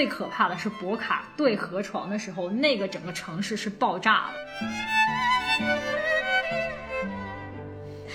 [0.00, 4.66] 最可怕的是博卡对河床的时候，那个整个城市是爆炸的。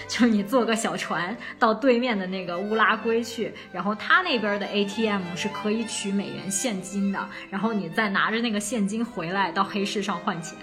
[0.08, 10.58] 就是你坐个小船到对面的那个乌拉圭去，然后他那边的 ATM 是可以取美元现金的，然后你再拿着那个现金回来到黑市上换钱。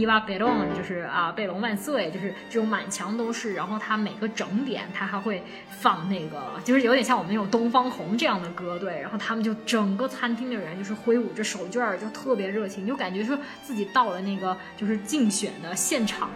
[0.00, 16.30] 伊娃贝隆就是啊，贝隆万岁，就是这种满墙都是，然后他每个整点他还会放那个，就是有点像我们那种东方红这样的歌，对，然后他们就整个餐厅的人就是挥舞着手绢，就特别热情，就感觉说自己到了那个就是竞选的现场。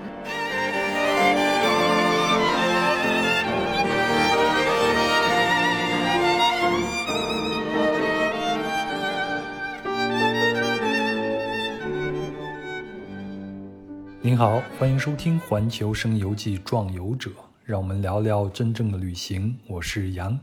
[14.26, 17.28] 您好，欢迎收听《环球声游记·壮游者》，
[17.62, 19.54] 让我们聊聊真正的旅行。
[19.66, 20.40] 我是杨。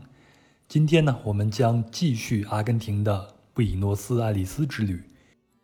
[0.68, 5.02] 今天呢，我们将继续阿根廷的布宜诺斯艾利斯之旅。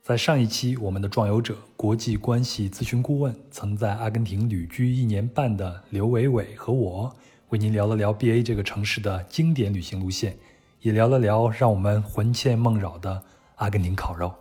[0.02, 7.14] 在上一期，我们的壮游者、国际关系咨询顾问、曾在阿根廷旅居一年半的刘伟伟和我，
[7.50, 10.36] 为您聊了聊 BA 这个城市的经典旅行路线，
[10.80, 13.22] 也聊了聊让我们魂牵梦绕的
[13.54, 14.34] 阿根廷烤肉，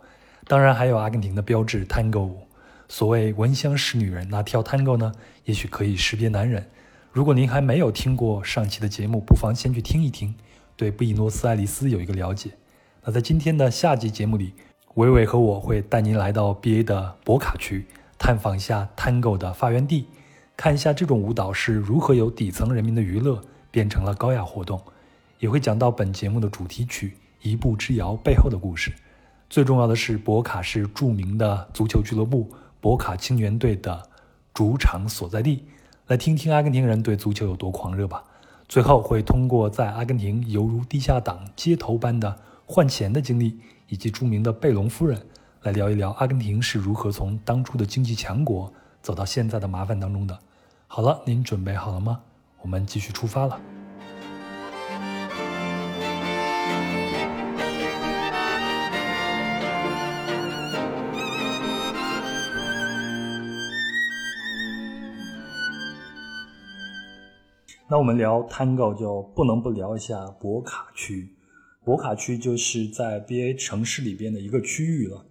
[0.48, 2.47] 当然还有阿根廷的标志 Tango 舞。
[2.90, 5.12] 所谓闻香识女人，那跳 Tango 呢？
[5.44, 6.66] 也许可以识别男人。
[7.12, 10.34] 如果您还没有听过上期的节目，不妨先去听一听，
[10.74, 12.52] 对布宜诺斯艾利斯有一个了解。
[13.04, 14.54] 那在今天的下集节目里，
[14.94, 17.84] 伟伟和我会带您来到 BA 的博卡区，
[18.18, 20.06] 探访一下 Tango 的发源地，
[20.56, 24.80] 看一下这种舞蹈是如何由底层人民的娱乐变成了高雅活动，
[25.40, 27.08] 也会讲到本节目的主题曲
[27.42, 28.94] 《一步之遥》背后的故事。
[29.50, 32.50] 最重要的是，博卡是著名的足球俱乐部。
[32.80, 34.08] 博卡青年队的
[34.54, 35.64] 主场所在地，
[36.06, 38.24] 来听听阿根廷人对足球有多狂热吧。
[38.68, 43.58] 最后会通过在阿根廷犹如地下党街头般的换钱的经历，
[43.88, 45.26] 以及著名的贝隆夫人，
[45.62, 50.38] 来聊一聊阿根廷是如何从当初的经济强国走到现在的麻烦当中的。
[50.86, 52.20] 好了，您准备好了吗？
[52.60, 53.58] 我们继续出发了。
[67.90, 71.34] 那我们聊 Tango 就不能不聊一下博卡区。
[71.82, 75.24] 博卡区就是在 BA 城市里边的一个区域了。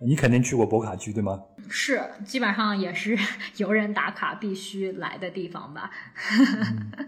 [0.00, 1.40] 你肯定去过博卡区对吗？
[1.70, 3.16] 是，基本上也是
[3.56, 5.90] 游人打卡必须来的地方吧。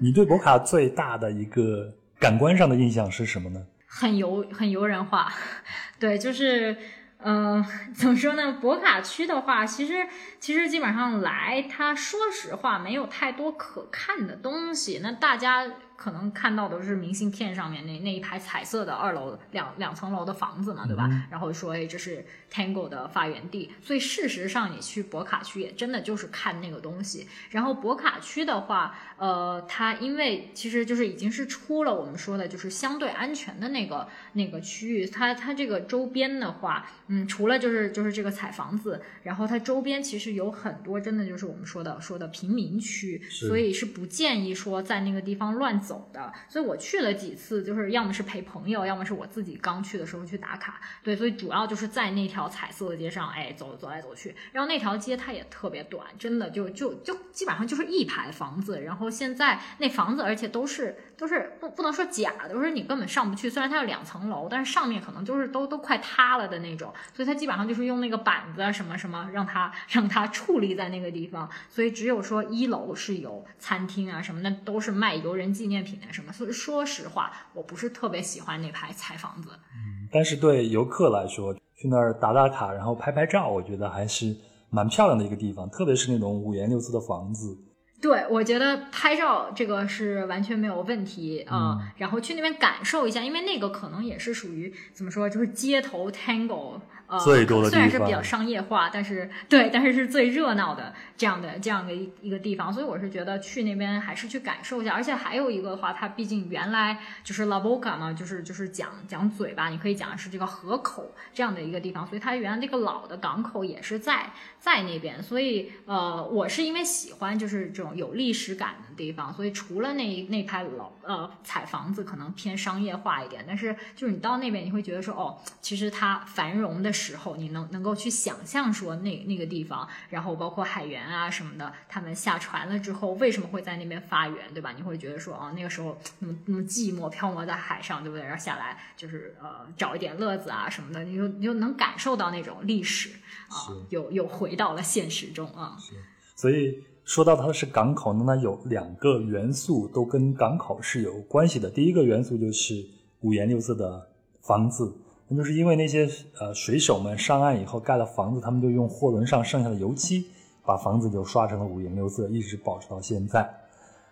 [0.01, 3.67] 你对博卡最大的一个感官上的印象是什么呢？
[3.87, 5.31] 很游，很游人化。
[6.01, 6.75] 对，就是。
[7.19, 8.59] 嗯， 怎么说呢？
[8.61, 10.07] 博卡区的话，其实
[10.39, 15.01] 其实基本上来，它说实话没有太多可看的东西。
[15.03, 15.67] 那大家。
[15.97, 21.09] 可能看到的是明信片上面那那一排彩色的二楼两两层楼的房子嘛，对吧？
[21.31, 23.73] 然后说哎，这是 Tango 的发源地。
[23.81, 27.27] 所以事实上，你去博卡区也真的就是看那个东西。
[27.51, 35.07] 然后博卡区的话，呃，它因为其实就是已经是出了我们说的就是相对安全的那个那个区域。
[35.07, 45.81] 它它这个周边的话，嗯，除了就是就是这个彩房子，然后它周边其实有很多真的就是我们说的说的贫民区，所以是不建议说在那个地方乱。
[45.87, 50.81] 走的，所以我去了几次，就是要么是陪朋友，要么是我自己刚去的时候去打卡。
[51.05, 54.35] 对，所以主要就是在那条彩色的街上，哎，走走来走去。
[54.53, 58.83] 然后那条街它也特别短，真的就就就基本上就是一排房子。
[58.83, 63.49] 然后现在那房子，而且都是都是不不能说假的，就是你根本上不去。
[63.49, 66.93] 虽然它有两层楼，但是上面可能就是都都快塌了的那种。
[67.15, 71.49] 所以它基本上就是用那个板子什么什么让它让它矗立在那个地方。
[71.71, 75.87] 所以只有说一楼是有餐厅啊什么的，都是卖游人纪念。
[75.87, 76.33] 品的什么？
[76.33, 79.51] 所以说实话，我不是特别喜欢那排彩房子。
[79.53, 84.35] 嗯，但是对游客来说，去那儿打打卡，然后拍拍照，我觉得还是
[84.69, 85.71] 蛮漂亮的一个地方。
[85.71, 87.57] 特别是那种五颜六色的房子。
[88.01, 91.79] 对，我觉得拍照这个是完全没有问题啊。
[91.97, 96.81] 然后去那边感受一下，因为那个可能也是属于怎么说，就是街头 tango。
[97.09, 104.93] 呃，虽然是比较商业化，但是对，但是是最热闹的这样的这样的一一个地方，所以我是觉得去那边还是去感受一下。
[104.93, 114.31] 而且还有一个的话，它毕竟原来就是 La Boca 嘛，就是就是讲讲嘴巴，你可以讲是这个河口这样的一个地方，所以它原来这个老的港口也是在
[114.61, 115.23] 在那边。
[115.23, 119.33] 所以呃，我是因为喜欢就是这种种有历史感的地方。
[119.33, 134.73] 所以除了那那排老呃彩房子可能偏商业化一点，但是就是你到那边你会觉得说哦，其实它繁荣的时候，你能能够去想象说那那个地方，然后包括海员啊什么的，他们下船了之后为什么会在那边发源，对吧？
[134.77, 138.25] 你会觉得说啊，那个时候那么那么寂寞，漂泊在海上，对不对？
[138.25, 143.11] 然后下来就是呃找一点乐子啊什么的，你就你就能感受到那种历史
[143.49, 145.77] 啊，又又回到了现实中啊。
[145.79, 145.95] 是，
[146.35, 151.71] 所以说到它是港口呢，那有两个元素都跟港口是有关系的。
[151.71, 152.75] 第一个元素就是
[153.21, 154.11] 五颜六色的
[154.43, 154.93] 房子，
[155.29, 156.09] 那就是因为那些
[156.41, 160.27] 呃水手们上岸以后盖了房子，他们就用货轮上剩下的油漆
[160.65, 163.49] 把房子就刷成了五颜六色，一直保持到现在。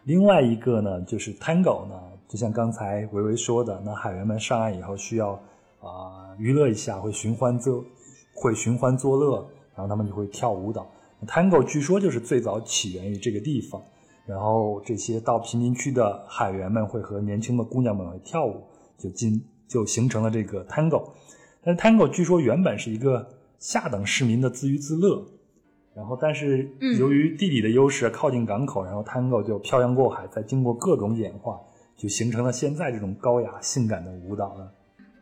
[0.04, 1.94] 另外一个呢，就是 Tango 呢，
[2.28, 5.32] 就像刚才维维说的，那海员们上岸以后需要
[5.80, 7.84] 啊娱乐一下，会寻欢作
[8.34, 10.86] 会寻欢作乐，然后他们就会跳舞蹈。
[11.26, 13.80] Tango 据说就是最早起源于这个地方，
[14.26, 18.60] 然后这些到贫民区的海员们会和年轻的姑娘们会跳舞，
[18.98, 21.10] 就今就形成了这个 Tango。
[21.62, 23.26] 但是 Tango 据说原本是一个
[23.58, 25.26] 下等市民的自娱自乐。
[25.96, 26.68] 然后，但是
[26.98, 31.60] 由于地理的优势，靠近港口，然后 Tango 就漂洋过海，再经过各种演化，
[31.96, 34.72] 就形成了现在这种高雅性感的舞蹈了。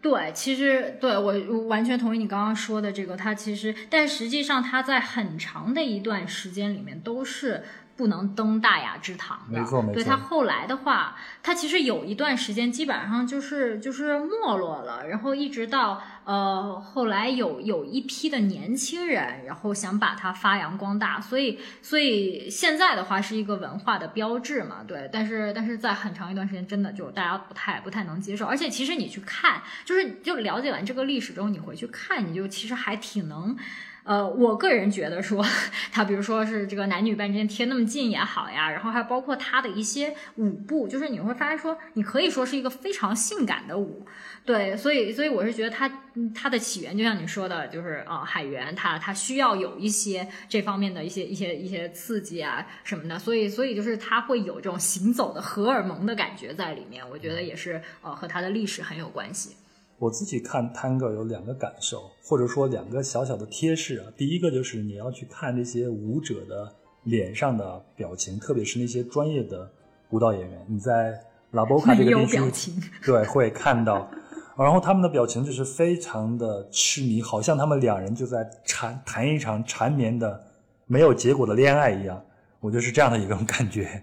[0.01, 7.63] 对，其实对我完全同意你刚刚说的这个，它其实，但实际上它在很长的一段时间里面都是。
[7.97, 9.95] 不能登大雅之堂的，没错没错。
[9.95, 25.09] 对他后来的话，他其实有一段时间基本上就是就是没落了，然后一直到呃后来有有一批的年轻人，然后想把它发扬光大，所以所以现在的话是一个文化的标志嘛，对。
[25.13, 33.57] 但是但是在很长一段时间，真的就大家不太不太能接受，而且其实你去看，就是就了解完这个历史之后，你回去看，你就其实还挺能。
[34.05, 35.45] 呃，我个人觉得说，
[35.93, 44.05] 他比如说是这个男女伴之间贴那么近也好呀，然后还包括他的一些舞步，就是你会发现说，你可以说是一个非常性感的舞，
[44.45, 45.89] 对，所以所以我是觉得他
[46.35, 59.55] 他的起源就像你说的，就是啊，海员他他需要有一些这方面的一些一些一些刺激啊什么的，所以所以就是他会有这种行走的荷尔蒙的感觉在里面，我觉得也是呃和他的历史很有关系。
[60.03, 64.07] 我自己看 Tango 有两个感受，或者说两个小小的贴士啊。
[64.17, 69.71] 第一个就是你要去看这些舞者的脸上的表情，特别是那些专业的
[70.11, 70.67] 舞蹈演员。
[70.69, 71.17] 你在
[71.53, 72.73] 拉波卡这个地区，
[73.05, 74.11] 对，会看到，
[74.59, 80.45] 然后他们的表情就是非常的痴迷，好像他们两人就在缠谈一场缠绵的
[80.89, 82.21] 没有结果的恋爱一样。
[82.59, 84.03] 我就是这样的一种感觉。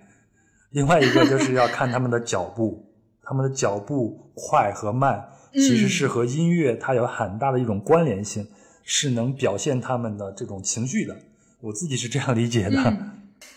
[0.69, 2.89] 另外一个就是要看他们的脚步，
[3.21, 5.29] 他们的脚步快和慢。
[5.53, 8.47] 其实是和音乐它有很大的一种关联性，
[8.83, 11.17] 是能表现他们的这种情绪的。
[11.61, 12.97] 我自己是这样理解的，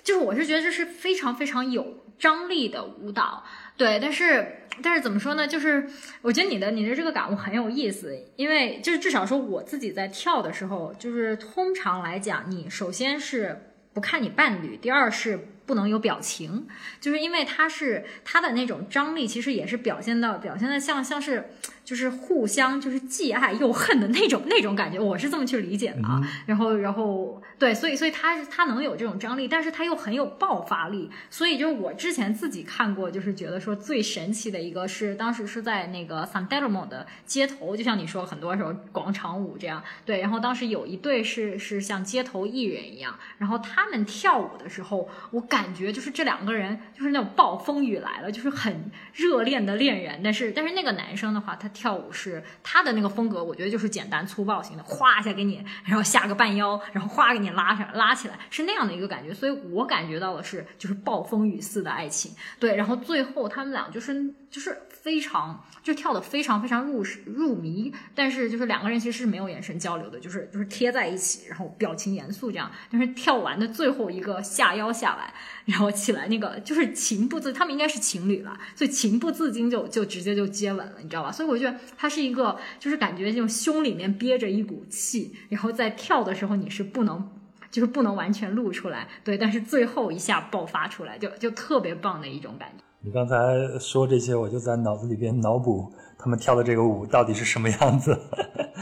[0.02, 3.44] 就是我是觉得这是非常非常有张力的舞蹈，
[3.76, 3.98] 对。
[4.00, 5.46] 但是但是怎么说呢？
[5.46, 5.88] 就是
[6.22, 15.48] 我觉得你的你的这个感悟很有意思，因为就是至少说我自己在跳的时候，就是通常来讲，你首先是不看你伴侣，第二是。
[15.64, 16.66] 不能有表情，
[17.00, 21.50] 就是因为它是它的那种张力，其实也是表现到表现的像像是
[21.92, 26.18] 就是互相就是既爱又恨的那种那种感觉，我是这么去理解的啊。
[26.46, 31.08] 然后然后对，所以所以他他能有这种张力，但是他又很有爆发力。
[31.30, 40.20] 所以就是我之前自己看过，就是觉得说最神奇的一个是当时是在那个 San Telmo 的街头，就像你说很多时候广场舞这样对。
[40.20, 45.40] 然后当时有一对是是像街头艺人一样，然后他们跳舞的时候，我。
[45.52, 50.22] 感觉就是这两个人就是那种暴风雨来了，就是很热恋的恋人。
[50.24, 59.34] 但是但是那个男生的话，他跳跳舞是他的那个风格，我觉得就是简单粗暴型的，哗一下给你，然后下个半腰，然后哗给你拉上拉起来，是那样的一个感觉。
[59.34, 62.32] 所以我感觉到的是就是暴风雨似的爱情。
[62.60, 72.70] 对，然后最后他们俩就是就是非常就跳的非常非常入入迷，但是就是两个人其实是没有眼神交流的，就是就是贴在一起，然后表情严肃这样。
[72.90, 75.32] 但是跳完的最后一个下腰下来。
[75.64, 81.30] 然后起来，那个就是情不自，他们应该是情侣了，所以情不自禁就就直接就接吻了，你知道吧？
[81.30, 87.30] 所以我觉得他是一个，就是感觉就胸里面憋着一股气，然后在跳的时候你是不能，
[87.70, 92.82] 就是不能完全露出来，对，但是最后一下爆发出来，就就特别棒的一种感觉。
[93.04, 93.36] 你刚才
[93.80, 98.16] 说这些，我就在脑子里边脑补他们跳的这个舞到底是什么样子。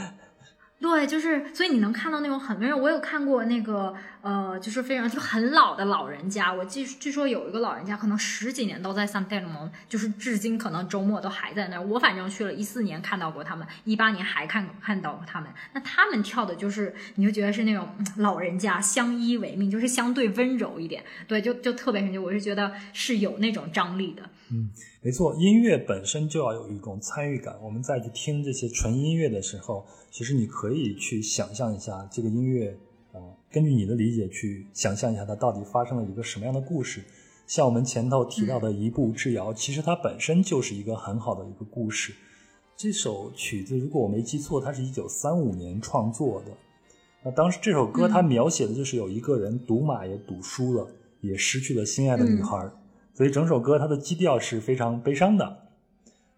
[0.79, 11.81] 对，就是所以你能看到那种很多人，我有看过那个呃，就是非常就很老的老人家，我据据说有一个老人家可能十几年都在 San t e m o 就是至今可能周末都还在那儿。
[11.85, 15.49] 我反正去了一四年看到过他们，一八年还看看到过他们。
[15.73, 17.87] 那他们跳的就是你就觉得是那种
[18.17, 22.17] 老人家相依为命，就是相对温柔一点，对，就就特别神奇。
[22.17, 24.21] 我是觉得是有那种张力的。
[24.51, 24.69] 嗯，
[25.01, 27.55] 没错，音乐本身就要有一种参与感。
[27.61, 32.77] 我们再去听这些纯音乐的时候，其实你可以去想象一下这个音乐，
[33.51, 37.01] 根据你的理解去想象一下它到底发生了一个什么样的故事。
[37.45, 42.13] 像我们前头提到的《一步之遥》，其实它本身就是一个很好的一个故事。
[42.77, 46.51] 这首曲子，如果我没记错，它是一九三五年创作的。
[47.23, 50.87] 那当时这首歌它描写的就是有一个人赌马也赌输了，
[51.19, 52.71] 也失去了心爱的女孩。
[53.13, 55.57] 所以整首歌它的基调是非常悲伤的，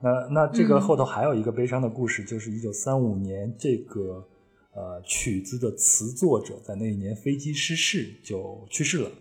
[0.01, 4.27] 那那这个后头还有一个悲伤的故事，就是一九三五年这个
[4.73, 9.11] 呃曲子的词作者在那一年飞机失事就去世了，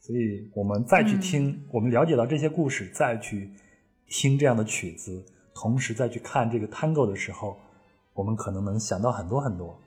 [0.00, 3.50] 所以我们再去听，我们了解到这些故事，再去
[4.08, 7.56] 听这样的曲子，同时再去看这个 Tango 的时候，
[8.14, 9.80] 我们可能能想到很多很多。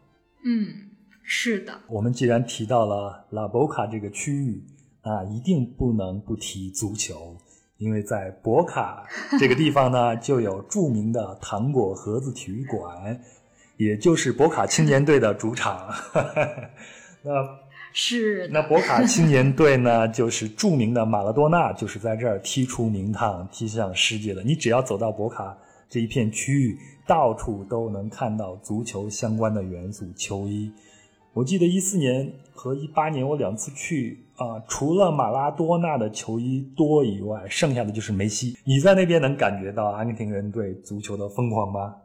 [0.43, 0.91] 嗯，
[1.23, 1.81] 是的。
[1.87, 4.63] 我们既然提到了拉博卡这个区域。
[5.03, 7.35] 啊，一定不能不提足球，
[7.75, 9.05] 因为在博卡
[9.37, 13.21] 这个地方呢，就有著名的糖果盒子体育馆，
[13.77, 15.87] 也就是博卡青年队的主场。
[17.23, 17.31] 那
[17.93, 24.43] 是那博卡青年队呢，就是著名的马拉多纳，就是在这儿踢出名堂、踢向世界的。
[24.43, 25.55] 你只要走到博卡
[25.87, 30.71] 这一片区域，到处都能看到足球相关的元素，球衣。
[31.33, 38.57] 我记得一四年和一八年我两次去啊，除了马拉多纳的球衣多以外，剩下的就是梅西。
[38.63, 41.95] 你在那边能感觉到阿根廷人对足球的疯狂吗？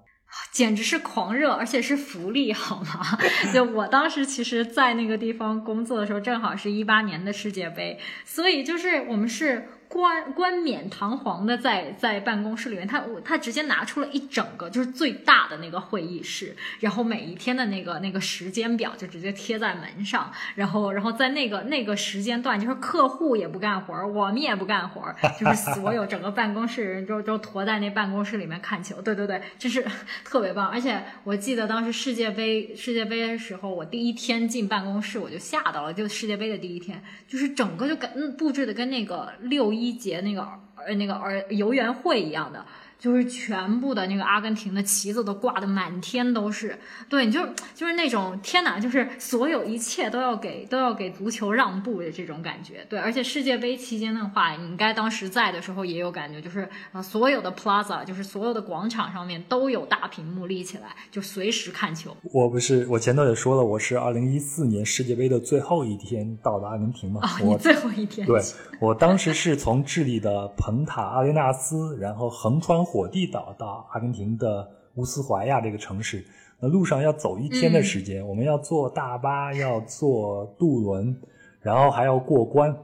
[0.52, 3.18] 简直是狂热，而且是福利，好吗？
[3.52, 9.68] 就我当时其实，在那个地方工作的时候，正好是一八年的世界杯，所以就是我们是。
[9.88, 25.02] 冠冠冕堂皇的在在办公室里面，他我他直接拿出了一整个就是最大的那个会议室，然后每一天的那个那个时间表就直接贴在门上，然后然后在那个那个时间段，就是客户也不干活我们也不干活
[25.40, 29.82] 就是所有整个办公室人都都坨在那办公室里面看球，对对对，就是
[30.22, 30.68] 特别棒。
[30.68, 39.77] 而且我记得当时世界杯世界杯的时候，我第一天进办公室我就吓到了，就世界杯的第一天，就是整个就跟布置的跟那个六一。
[39.78, 40.42] 一节那个
[40.76, 42.64] 呃那个儿游园会一样的，
[42.98, 46.76] 就是全部的那个阿根廷的旗子都挂的满天都是，
[47.08, 62.16] 对，你就就是那种天哪，就是所有一切都要给都要给足球让步的这种感觉，对，而且世界杯期间的话，你应该当时在的时候也有感觉，就是啊所有的 plaza 就是所有的广场上面都有大屏幕立起来，就随时看球。
[62.32, 68.42] 我不是我前头也说了，我是二零一四年世界杯的最后一天到的阿根廷嘛，哦，我最后一天对。
[68.80, 76.24] 我当时是从智利的蓬塔阿雷纳斯，然后横穿火地岛到阿根廷的乌斯怀亚这个城市。
[76.58, 81.14] 那路上要走一天的时间，我们要坐大巴，要坐渡轮，
[81.60, 82.74] 然后还要过关。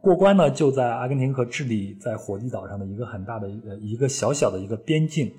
[0.00, 5.32] 过关呢，就在阿根廷和智利在火地岛上的一个很大的一个一个小小的一个边境。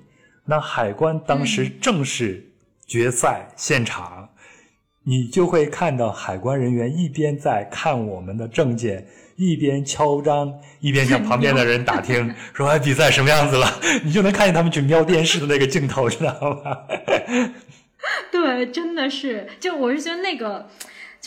[0.44, 2.44] 那海关当时正是
[2.86, 4.28] 决赛现场，
[5.04, 9.06] 你就会看到海关人员一边在看我们的证件。
[9.38, 16.32] 一边敲章，一边向旁边的人打听， 说：“哎，比赛什么样子了？” 你就能看见他们去瞄电视的那个镜头，知道
[16.64, 16.76] 吗？
[18.32, 20.68] 对，真的是，就我是觉得那个。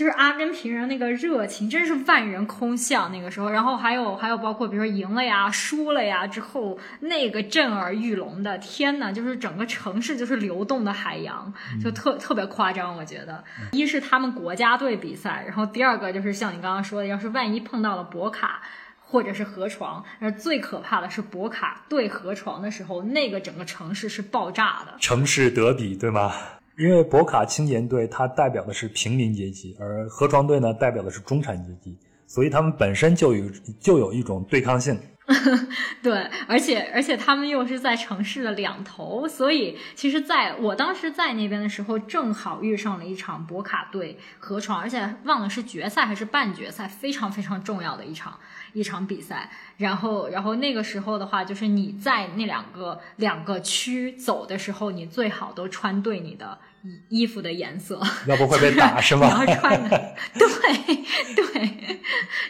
[0.01, 3.47] 就是阿根廷人那个热情，真是万人空巷那个时候。
[3.47, 12.97] 然后还有还有包括比如说赢了呀、输了呀之后，那个震耳欲聋的，天呐，就是整个城市就是流动的海洋，就特特别夸张。
[12.97, 13.43] 我觉得，
[13.73, 18.63] 一是他们国家队比赛，然后第二个就是像你刚刚说的，要是万一碰到了博卡
[18.99, 26.33] 或者是河床，而最可怕的是博卡对河床的时候，那个整个城市是爆炸的，城市德比，对吗？
[26.81, 31.95] 因为博卡青年队它代表的是平民阶级，而河床队呢代表的是中产阶级，
[32.25, 33.45] 所以他们本身就有
[33.79, 34.99] 就有一种对抗性。
[36.01, 48.37] 对，而且而且他们又是在城市的两头，所以其实在我当时在那边的时候，正好遇上了一场博卡队河床，而且忘了是决赛还是半决赛，非常非常重要的一场
[48.73, 49.51] 一场比赛。
[49.81, 56.57] 然后然后那个时候的话，就是你在那两个两个区走的时候，你最好都穿对你的。
[57.09, 59.27] 衣服的颜色，要不会被打 是吗？
[59.27, 60.95] 你要穿的，对
[61.35, 61.99] 对，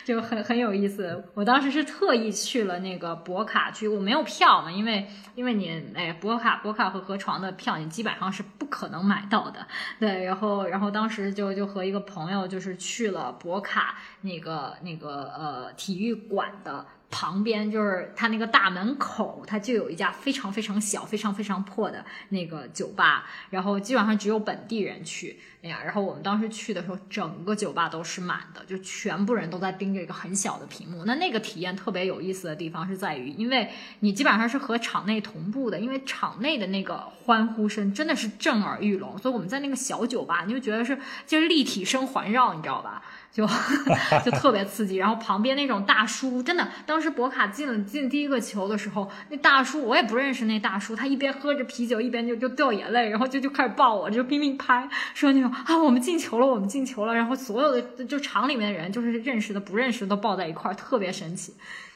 [0.05, 1.21] 就很很有意思。
[1.33, 9.67] 我当时是特意去了那个博卡区，我没有票嘛，因为因为你哎，博卡博卡和河床的票你基本上是不可能买到的。
[9.99, 16.85] 对，然后然后当时就就和一个朋友就是去了博卡那个那个呃体育馆的。
[17.11, 25.39] 旁边就是他那个大门口，他就有一家非常非常小、非常非常破的那个酒吧，然后基本上只有本地人去。
[25.63, 31.05] 哎呀，然后我们当时去的时候，整个酒吧都是满的，就全部人都在盯着一个很小的屏幕。
[31.05, 43.03] 那那个体验特别有意思的地方是在于，因为你基本上是和场内同步的，因为场内的那个欢呼声真的是震耳欲聋，所以我们在那个小酒吧，你就觉得是就是立体声环绕，你知道吧？
[43.31, 43.47] 就
[44.25, 61.53] 就特别刺激，然后旁边那种大叔，真的，当时博卡进了进第一个球的时候，那大叔我也不认识，那大叔他一边喝着啤酒，一边就就掉眼泪，然后就就开始抱我，就拼命拍，说那种啊我们进球了，我们进球了，然后所有的就场里面的人，就是认识的不认识的都抱在一块儿，特别神奇。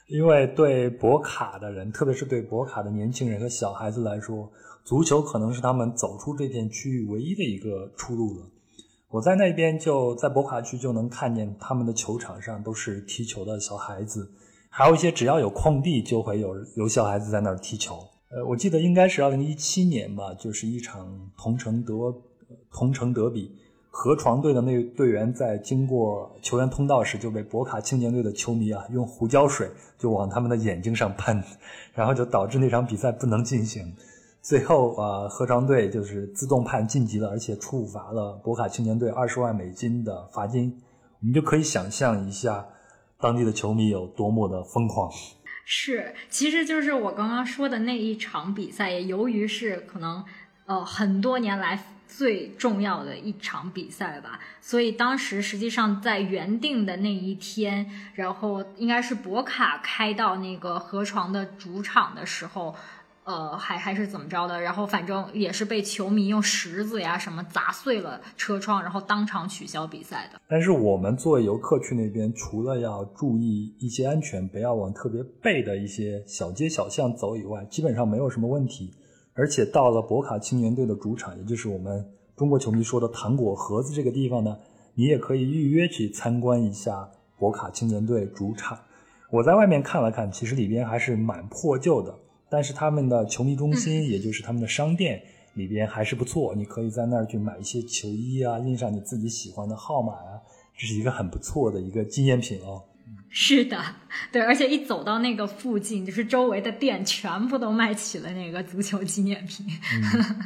[0.07, 4.51] 因为对博卡的人，特别是对博卡的年轻人和小孩子来说，
[4.83, 8.45] 足球可能是他们走出这片区域唯一的一个出路了。
[9.09, 14.29] 我在那边就在博卡区就能看见他们的球场上都是踢球的小孩子，
[14.69, 17.95] 还有一些只要有空地就会有有小孩子在那儿踢球。
[18.29, 22.13] 呃，我记得应该是二零一七年吧，就是一场同城德
[22.75, 23.50] 同城德比，
[23.89, 31.41] 河床队的那队员在经过球员通道时就被博卡青年队的球迷啊用胡椒水就往他们的眼睛上喷，
[31.96, 33.96] 然后就导致那场比赛不能进行。
[34.41, 40.82] 最后啊，河床队就是自动判晋级了，而且处罚了博卡青年队二十万美金的罚金。
[41.22, 42.67] 我们就可以想象一下，
[43.22, 45.10] 当地的球迷有多么的疯狂。
[45.65, 50.24] 是，其实就是我刚刚说的那一场比赛，也由于是可能
[50.67, 51.75] 呃很多年来
[52.07, 62.75] 最重要的一场比赛吧，所以当时实际上在原定的那一天，然后应该是博卡开到那个河床的主场的时候。
[63.25, 64.62] 呃，还还是怎么着的？
[64.62, 70.39] 然后反正也是被球迷用石子呀什么砸碎了车窗，然后当场取消比赛的。
[70.47, 78.93] 但是我们作为游客去那边，除了要注意一些安全，不要往特别背的一些小街小巷走以外，基本上没有什么问题。
[79.35, 82.03] 而且到了博卡青年队的主场，也就是我们
[82.37, 84.57] 中国球迷说的糖果盒子这个地方呢，
[84.93, 88.79] 你也可以预约去参观一下博卡青年队主场。
[89.29, 92.17] 我在外面看了看，其实里边还是蛮破旧的。
[92.49, 95.21] 但是他们的球迷中心，也就是他们的商店
[95.55, 100.39] 里边还是不错，你可以在那儿去买一些球衣啊，印上你自己喜欢的号码啊，
[100.77, 102.81] 这是一个很不错的一个纪念品哦。
[103.37, 103.77] 是的，
[104.31, 109.65] 对，而且一走到那个附近，就是周围的店全部都卖起了那个足球纪念品，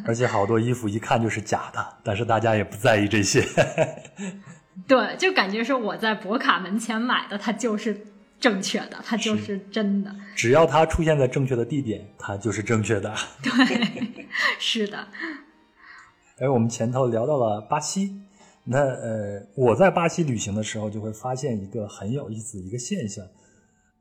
[0.07, 3.45] 而且好多衣服一看就是假的，但是大家也不在意这些。
[4.87, 8.07] 对，就感觉是我在博卡门前买的，它就是。
[8.39, 10.15] 正确的，它就是真的。
[10.33, 13.13] 只要它出现在正确的地点，它就是正确的。
[13.43, 14.25] 对，
[14.57, 15.09] 是的。
[16.39, 18.21] 哎，我们前头聊到了巴西，
[18.63, 23.25] 那呃，我在巴西旅行的时候，就会发现一个很有意思的一个现象，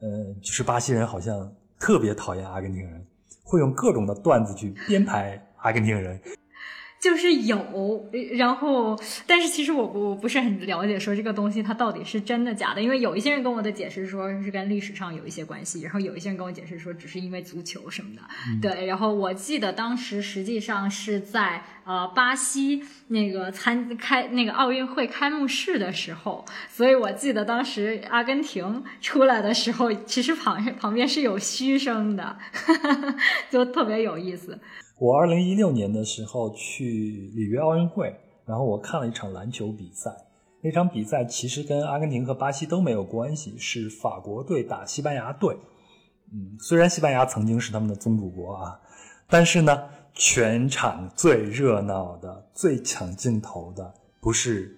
[0.01, 3.07] 呃，就是巴西人好像特别讨厌阿根廷人，
[3.42, 6.21] 会用各种的段子去编排阿根廷人。
[7.01, 18.23] 就是有，然后，但是其实我不我不是很了解，说这个东西它到底是真的假的，因为有一些人跟我的解释说是跟历史上有一些关系，然后有一些人跟我解释说只是因为足球什么的，
[18.61, 32.37] 对，然后我记得当时实际上是在呃巴西那个参开那个奥运会开幕式的时候，所以我记得当时阿根廷出来的时候，其实旁旁边是有嘘声的，
[33.51, 34.59] 就特别有意思。
[34.99, 38.13] 我二零一六年的时候去里约奥运会，
[38.45, 40.11] 然后我看了一场篮球比赛。
[40.61, 45.57] 那场比赛其实跟阿根廷和巴西都没有关系，是法国队打西班牙队。
[46.33, 48.81] 嗯，虽然西班牙曾经是他们的宗主国啊，
[49.29, 49.85] 但是呢，
[50.15, 54.78] 全场最热闹的、最抢镜头的不是。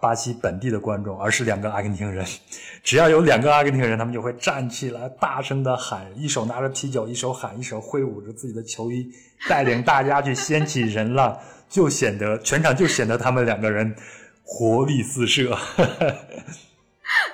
[0.00, 2.24] 巴西本地的观众，而是两个阿根廷人。
[2.84, 9.10] 只要有两个阿根廷人，他们就会站起来，大声的喊，一手拿着啤酒，一手喊，一手挥舞着自己的球衣，
[9.48, 11.36] 带领大家去掀起人浪，
[11.68, 13.96] 就显得全场就显得他们两个人
[14.44, 15.56] 活力四射。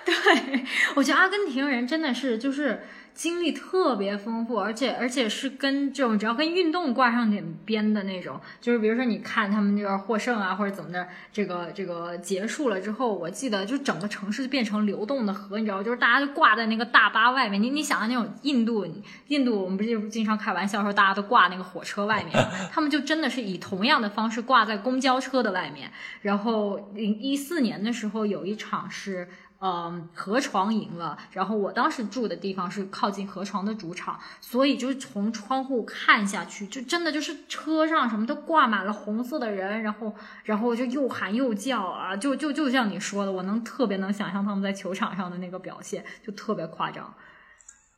[0.04, 0.14] 对，
[0.94, 2.82] 我觉得阿根廷人真的是就是
[3.14, 17.62] 经历特别丰富，而且而且是跟这种只要跟运动挂上点边的那种，就是比如说你看他们那个获胜啊，或者怎么的，这个这个结束了之后，我记得就整个城市就变成流动的河，你知道，就是大家就挂在那个大巴外面。
[17.62, 18.86] 你你想象那种印度，
[19.28, 22.32] 印度我们不是经常开玩笑说大家都挂那个火车外面，
[22.72, 25.90] 他们就真的是以同样的方式挂在公交车的外面。
[26.22, 29.28] 然后零一四年的时候有一场是。
[29.64, 31.16] 嗯，河床赢了。
[31.30, 47.14] 然后我当时住的地方是靠近河床的主场，所以就是从窗户看下去，就真的就是车上什么都挂满了红色的人，然后然后就又喊又叫啊，就就就像你说的，我能特别能想象他们在球场上的那个表现，就特别夸张。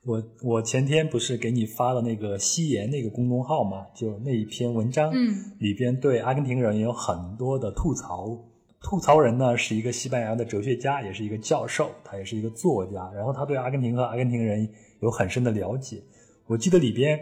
[0.04, 8.38] 我我前天不是给你发了那个西岩那个公众号嘛，就那一篇文章，嗯，里边对阿根廷人有很多的吐槽。
[8.84, 13.10] 吐槽人呢是一个西班牙的哲学家，也是一个教授，他也是一个作家。
[13.14, 14.68] 然后他对阿根廷和阿根廷人
[15.00, 16.02] 有很深的了解。
[16.46, 17.18] 我记得里边，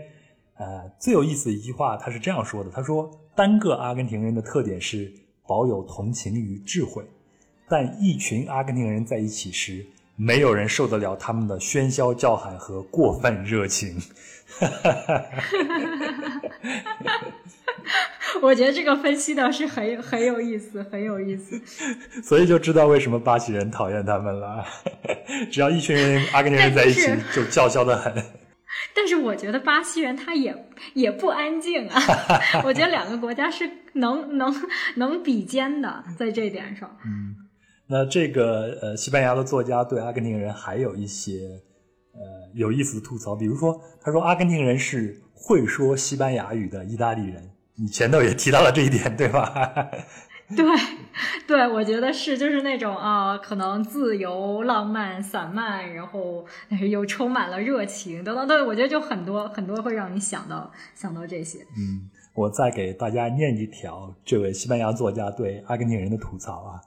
[0.57, 5.12] 呃，最有意思的一句话，他是这样说的：他说，单个阿根廷人的特点是
[5.46, 7.05] 保有同情与智慧，
[7.68, 9.87] 但一群阿根廷人在一起时，
[10.24, 13.96] 没有人受得了他们的喧嚣叫喊和过分热情。
[18.40, 21.61] 我觉得这个分析的是很很有意思，很有意思。
[22.22, 24.64] 所以就知道为什么巴西人讨厌他们了。
[25.50, 28.14] 只要一群人阿根廷人在一起，就叫嚣的很。
[28.94, 32.00] 但是我觉得巴西人他也也不安静啊。
[32.64, 34.54] 我觉得两个国家是能能
[34.96, 36.96] 能比肩的，在这点上。
[37.04, 37.37] 嗯，
[37.92, 41.61] 那这个呃，西班牙的作家对阿根廷人还有一些
[42.14, 42.20] 呃
[42.55, 47.50] 有意思的吐槽，比如说他说阿根廷人是会说西班牙语的意大利人。
[47.74, 49.90] 你前头也提到了这一点，对吧？
[50.57, 50.64] 对，
[51.46, 58.48] 对，我觉得是，就是那种啊，可能自由、浪漫、散漫，然后但是又充满了热情等等。
[58.48, 61.59] 对，我觉得就很多很多会让你想到想到这些。
[61.76, 66.81] 嗯，我再给大家念一条这位西班牙作家对阿根廷人的吐槽啊，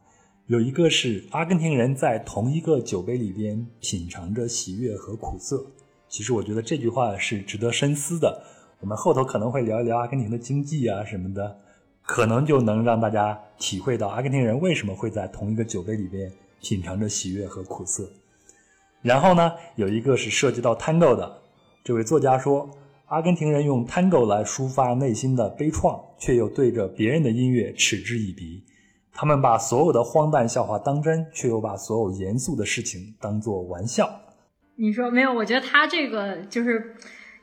[0.47, 5.65] 有一个是阿根廷人在同一个酒杯里边品尝着喜悦和苦涩。
[6.07, 8.43] 其实我觉得这句话是值得深思的。
[8.79, 11.57] 我们后头可能会聊一聊阿根廷的经济啊什么的，
[12.03, 16.31] 可能就能让大家体会到阿根廷人为什么会在同一个酒杯里边
[16.61, 18.07] 品尝着喜悦和苦涩。
[19.01, 21.41] 然后呢，有一个是涉及到 Tango 的，
[21.83, 22.69] 这位作家说，
[23.07, 28.61] 阿根廷人用 Tango 来抒发内心的悲怆，却又对着别人的音乐嗤之以鼻。
[29.15, 34.07] 他们把所有的荒诞笑话当真，却又把所有严肃的事情当作玩笑。
[34.75, 35.33] 你说没有？
[35.33, 36.95] 我觉得他这个就是。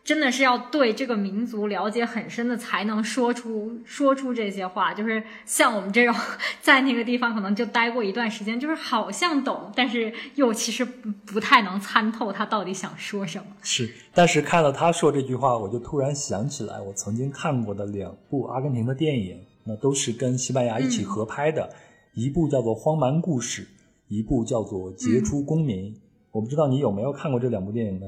[0.04, 4.92] 真的是要对这个民族了解很深的，才能说出说出这些话。
[4.92, 6.12] 就是像我们这种
[6.60, 13.44] 在那个地方可能就待过一段时间，就是好像懂，但是又其实不太能参透他到底想说什么。
[13.62, 21.70] 是，但是看到他说这句话，我就突然想起来，我曾经看过的两部阿根廷的电影，那都是跟西班牙一起合拍的，
[22.14, 23.62] 一部叫做《荒蛮故事》，
[24.08, 25.94] 一部叫做《杰出公民》。
[26.30, 28.06] 我不知道你有没有看过这两部电影呢？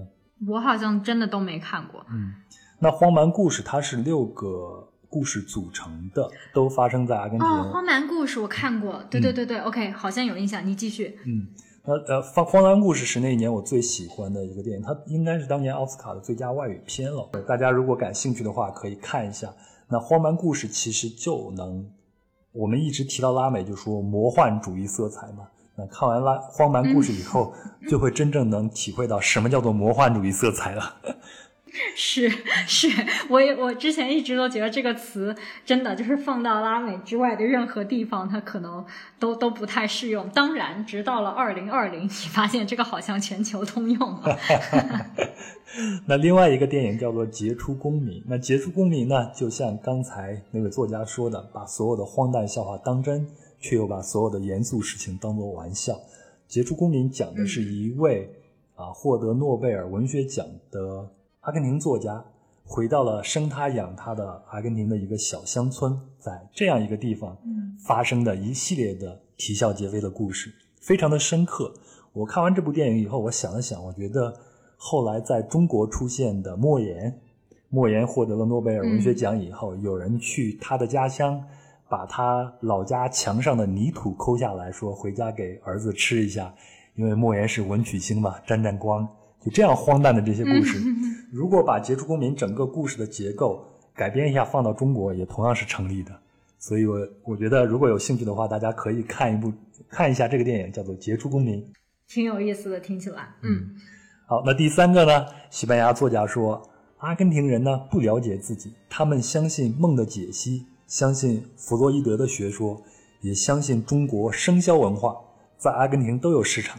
[0.49, 2.05] 我好像真的都没看过。
[2.11, 2.33] 嗯，
[2.79, 7.47] 那荒蛮故事它是六个故事组成的，都发生在阿根廷。
[7.47, 10.67] 哦，荒蛮故事我看过，对对对对，OK，好像有印象。
[10.67, 11.19] 你继续。
[11.25, 11.47] 嗯，
[11.85, 17.31] 那呃，荒荒蛮故事是那一年我最喜欢的一个电影，它应该是当年奥斯卡的最佳外语片了。
[17.47, 19.49] 大家如果感兴趣的话，可以看一下。
[19.89, 21.89] 那荒蛮故事其实就能，
[22.53, 25.49] 我们一直提到拉美，就说魔幻主义色彩嘛。
[25.77, 27.53] 那看完拉《荒蛮故事》以后，
[27.89, 30.95] 就会真正能体会到什么叫做魔幻主义色彩了。
[31.97, 32.31] 是
[32.67, 32.89] 是，
[33.29, 35.35] 我也我之前一直都觉得这个词
[35.65, 38.85] 真的就是放到拉美之外的任何地方，它可能
[39.19, 40.29] 都都不太适用。
[40.31, 44.39] 当然，直到了二零二零，你发现这个好像全球通用了。
[46.07, 48.21] 那另外一个电影叫做《杰出公民》。
[48.27, 53.27] 那《杰出公民》呢，就像刚才那位作家说的，把所有的荒诞笑话当真。
[53.61, 55.99] 却又把所有的严肃事情当作玩笑。
[56.47, 58.31] 杰出公民讲的是一位
[58.75, 61.09] 啊获得诺贝尔文学奖的
[61.45, 62.25] 阿根廷作家，
[62.65, 67.37] 回到了生他养他的阿根廷的一个小乡村，在这样一个地方
[67.87, 71.73] 发生的一系列的啼笑皆非的故事，非常的深刻。
[72.15, 74.35] 我看完这部电影以后，我想了想，我觉得
[74.77, 77.21] 后来在中国出现的莫言，
[77.69, 81.43] 莫言获得了诺贝尔文学奖以后，有人去他的家乡。
[81.87, 86.53] 把他老家墙上的泥土抠下来，说回家给儿子吃一下，
[86.97, 89.07] 因为莫言是文曲星嘛，沾沾光。
[89.45, 90.83] 就这样荒诞的这些故事，
[91.35, 96.17] 如果把《杰出公民》整个故事的结构改编一下，放到中国也同样是成立的。
[96.61, 99.53] 所以，我我觉得如果有兴趣的话，大家可以看一部
[99.89, 101.61] 看一下这个电影，叫做《杰出公民》，
[102.07, 103.35] 挺有意思的，听起来。
[103.43, 103.69] 嗯，
[104.29, 105.27] 好，那第三个呢？
[105.51, 106.63] 西班牙作家说，
[106.99, 112.81] 阿根廷人呢不了解自己，他们相信梦的解析，相信弗洛伊德的学说，
[113.23, 115.17] 也相信中国生肖文化，
[115.59, 116.79] 在阿根廷都有市场。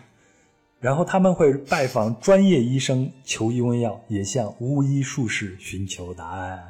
[0.85, 6.63] 然后他们会拜访专业医生求医问药，也向巫医术士寻求答案。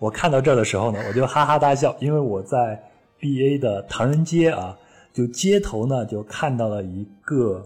[0.00, 2.82] 我看到这的时候呢，我就哈哈大笑，因为我在
[3.20, 4.76] B A 的唐人街啊，
[5.12, 7.64] 就街头呢就看到了一个。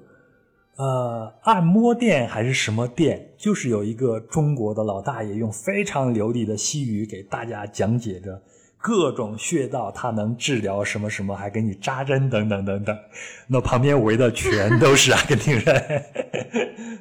[0.77, 3.31] 呃，按摩店还是什么店？
[3.39, 8.41] 就是有一个中国的老大爷用非常流利的西语给大家讲解着
[8.81, 12.99] 各种穴道，它能治疗什么什么，还给你扎针等等等等。
[13.49, 16.05] 那旁边围的全都是阿根廷人。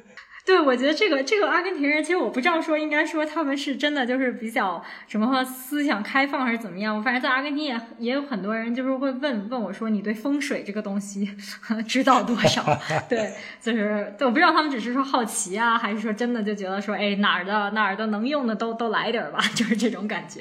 [0.42, 6.96] 对，我觉得这个这个阿根廷人，其实我不知道说应该说他们是真的就是比较什么思想开放还是怎么样。
[6.96, 11.30] 我反正在阿根廷也也有很多人就是会问问我说你对风水这个东西
[11.86, 12.64] 知道多少？
[13.08, 20.40] 对，就是我不知道他们只是说好奇啊，还是说真的就觉得说哎哪儿的哪儿的能用的都都来点儿吧，就是这种感觉。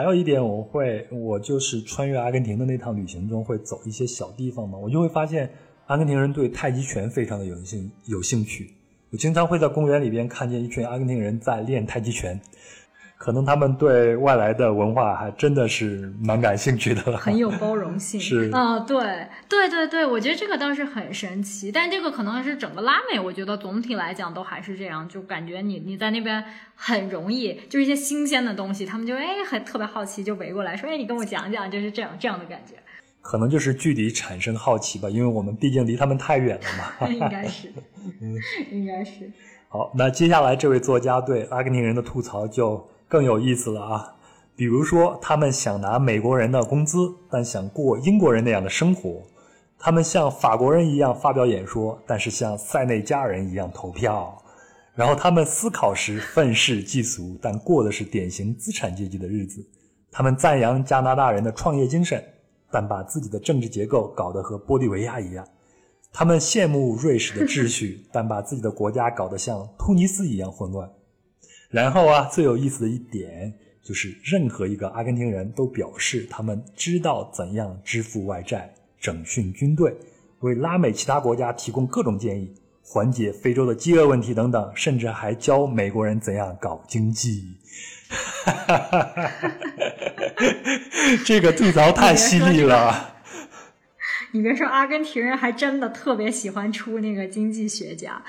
[0.00, 5.50] 还有一点，我会我就是穿越阿根廷的那趟旅行中会走一些小地方嘛，我就会发现。
[5.88, 8.70] 阿根廷人对太极拳非常的有兴有兴趣，
[9.10, 12.40] 我经常会在公园里边看见一群阿根廷人在练太极拳，
[13.20, 18.16] 可能他们对外来的文化还真的是蛮感兴趣的，很有包容性。
[18.18, 18.96] 是啊，对
[19.46, 26.42] 对对对，我觉得这个倒是很神奇，但这个可能是整个拉美，我觉得总体来讲都还是这样，就感觉你你在那边
[26.74, 32.76] 很容易，就是一些新鲜的东西，他们就哎很特别好奇，就围过来说，哎你跟我讲讲，就是这样这样的感觉。
[33.20, 37.06] 可能就是距离产生好奇吧，因为我们毕竟离他们太远了嘛。
[37.12, 37.70] 应该是，
[38.22, 38.34] 嗯，
[38.72, 39.30] 应该是。
[39.68, 44.14] 好，那接下来这位作家对阿根廷人的吐槽就更有意思了啊。
[44.56, 49.26] 比如说，他们想拿美国人的工资，但想过英国人那样的生活；
[49.78, 54.40] 他们像法国人一样发表演说，但是像塞内加尔人一样投票；
[54.94, 59.60] 然后他们思考时愤世嫉俗，但过的是典型资产阶级的日子；
[60.12, 62.22] 他们赞扬加拿大人的创业精神。
[62.72, 65.44] 但把自己的政治结构搞得和玻利维亚一样，
[66.12, 70.88] 他们羡慕瑞士的秩序，但把自己的国家搞得像突尼斯一样混乱。
[71.70, 73.52] 然后啊，最有意思的一点
[73.82, 79.96] 就是，任何一个阿根廷人都表示他们知道怎样支付外债、整训军队、
[80.40, 82.52] 为拉美其他国家提供各种建议、
[82.82, 87.56] 缓解非洲的饥饿问题等等，甚至还教美国人怎样搞经济。
[91.24, 93.19] 这个吐槽太犀利了。
[94.32, 98.22] 你别说，阿根廷人还真的特别喜欢出那个经济学家。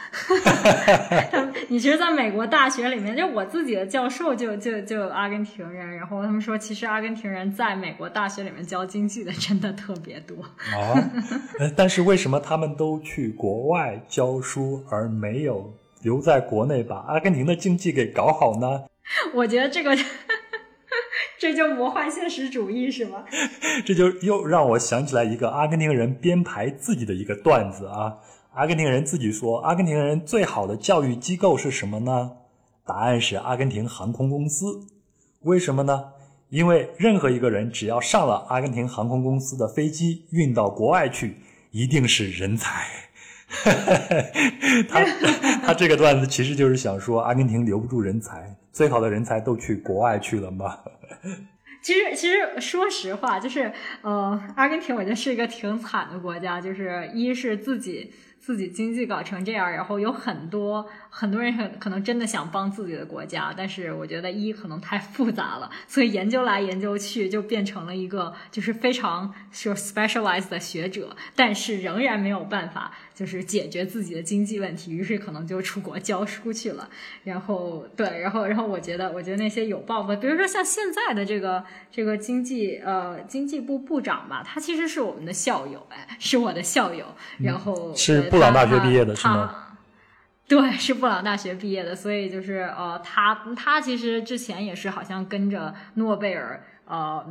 [1.70, 10.42] 你其实在美国大学里面，就我自己的教授就就就阿根廷人，然后他们说，其实阿根廷人在美国大学里面教经济的真的特别多。
[10.44, 11.12] 啊，
[11.76, 18.84] 但是为什么他们都去国外教书，而没有留在国内把阿根廷的经济给搞好呢？
[19.36, 19.96] 我觉得这个，
[21.42, 23.26] 这就魔幻现实主义是吗？
[23.84, 28.16] 这就又让我想起来一个阿根廷人编排自己的一个段子啊。
[28.54, 32.34] 阿根廷人自己说，阿根廷人最好的教育机构是什么呢？
[32.86, 34.82] 答案是阿根廷航空公司。
[35.40, 36.10] 为什么呢？
[36.50, 41.38] 因为任何一个人只要上了阿根廷航空公司的飞机，运到国外去，
[41.72, 42.86] 一定是人才。
[44.88, 45.04] 他
[45.64, 48.56] 他这个段子其实就是想说，阿根廷留不住人才。
[48.72, 50.80] 最好的人才都去国外去了吗？
[51.82, 53.72] 其实，其实说实话，就是
[54.04, 72.92] 呃，阿根廷我觉得是一个挺惨的国家，就是一是自己自己经济搞成这样，然后有很多很多人可可能真的想帮自己的国家，但是我觉得一可能太复杂了，所以研究来研究去就变成了一个就是非常说 specialized 的学者，但是仍然没有办法。
[73.14, 76.90] 就是解决自己的经济问题，于是可能就出国教书去了。
[77.24, 87.06] 然后，对，然后，然后，我觉得，我觉得那些有抱负，比如说像现在的这个这个经济呃经济部部长吧，他其实是我们的校友，哎，是我的校友。
[87.38, 89.54] 然后是布朗大学毕业的是吗？
[90.52, 96.62] 对， 是布朗大学毕业的，所以就是呃，他他其实之前也是好像跟着诺贝尔。
[96.86, 97.26] 呃，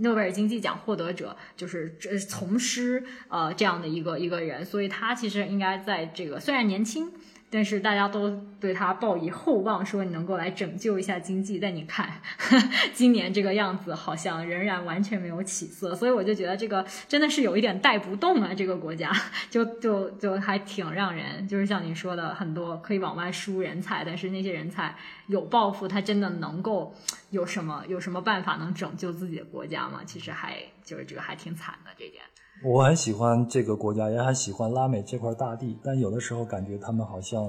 [0.00, 7.12] 诺贝尔经济奖获得者就是这从师呃这样的一个一个人，所以他其实应该在这个虽然年轻。
[7.48, 8.28] 但是大家都
[8.60, 11.58] 对他抱以厚望，说你能够来拯救一下经济。
[11.58, 12.20] 但你看，
[12.92, 18.52] 今年这个样子好像仍然完全没有起色，所以我就觉得这个真的是有一点带不动啊。
[18.52, 19.12] 这个国家
[19.48, 24.96] 就就就还挺让人，就是像你说的，很多可以往外输人才，但是那些人才
[25.28, 26.94] 有抱负，他真的能够
[27.30, 30.00] 有什么有什么办法能拯救自己的国家吗？
[30.04, 32.22] 其实还就是这个还挺惨的这点。
[32.64, 37.42] 我很喜欢这个国家，也很喜欢拉美这块大地，但有的时候感觉他们好像，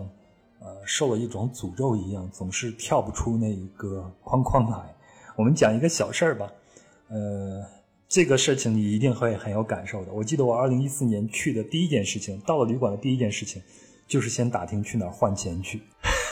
[0.59, 4.77] 呃，受了一种诅咒一样，总是跳不出那一个框框来。
[5.35, 6.51] 我们讲一个小事儿吧，
[7.09, 7.63] 呃，
[8.07, 10.11] 这个事情你一定会很有感受的。
[10.11, 13.61] 我记得我二零一四年去的第一件事情，到了旅馆的第一件事情，
[14.07, 15.81] 就是先打听去哪儿换钱去。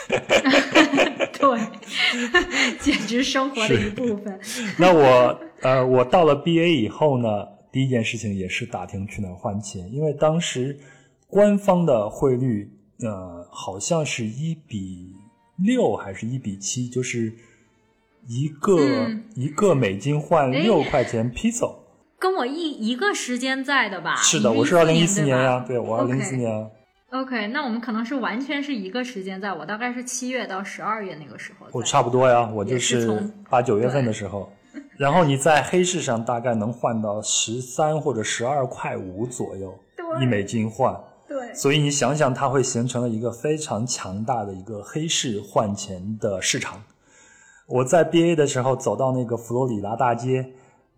[1.38, 1.60] 对，
[2.80, 4.38] 简直生活的一部分。
[4.78, 10.78] 那我呃，我到了 B A 以后呢，第一件事情也是打听去哪儿换钱，因为当时
[11.26, 15.12] 官方的汇率呃，好像是一比
[15.62, 17.34] 六还是一比七，就是
[18.26, 21.74] 一个一个美金换六块钱 peso，
[22.18, 24.16] 跟我一一个时间在的吧？
[24.16, 26.70] 是的，我是二零一四年呀，对我二零一四年。
[27.10, 31.66] OK，那我们可能是完全是一个时间，在我大概是七月到十二月那个时候。
[31.72, 34.50] 我差不多呀，我就是八九月份的时候。
[34.98, 39.78] 然后你在黑市上大概能换到十三或者十二块五左右，
[40.20, 40.98] 一美金换。
[41.28, 41.54] 对。
[41.54, 46.82] 所以你想想，它会形成了一个非常强大的一个黑市换钱的市场。
[47.66, 50.46] 我在 BA 的时候走到那个佛罗里达大街，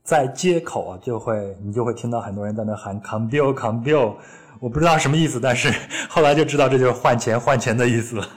[0.02, 4.14] 在街口啊，就会你就会听到很多人在那喊 “Come Bill, Come Bill”。
[4.60, 5.72] 我不知道什么意思，但是
[6.08, 8.28] 后来就知道这就是换钱换钱的意思了。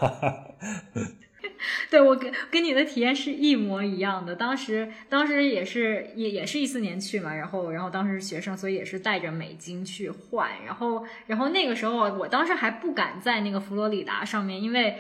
[1.90, 4.36] 对我跟跟你的体验是一模一样的。
[4.36, 10.50] 当时当时也是也也是一四年去嘛，然后然后当时是学生，所以也是带着美金去换。
[10.66, 14.96] 然后然后那个时候我当时还不敢在那个佛罗里达上面，因为。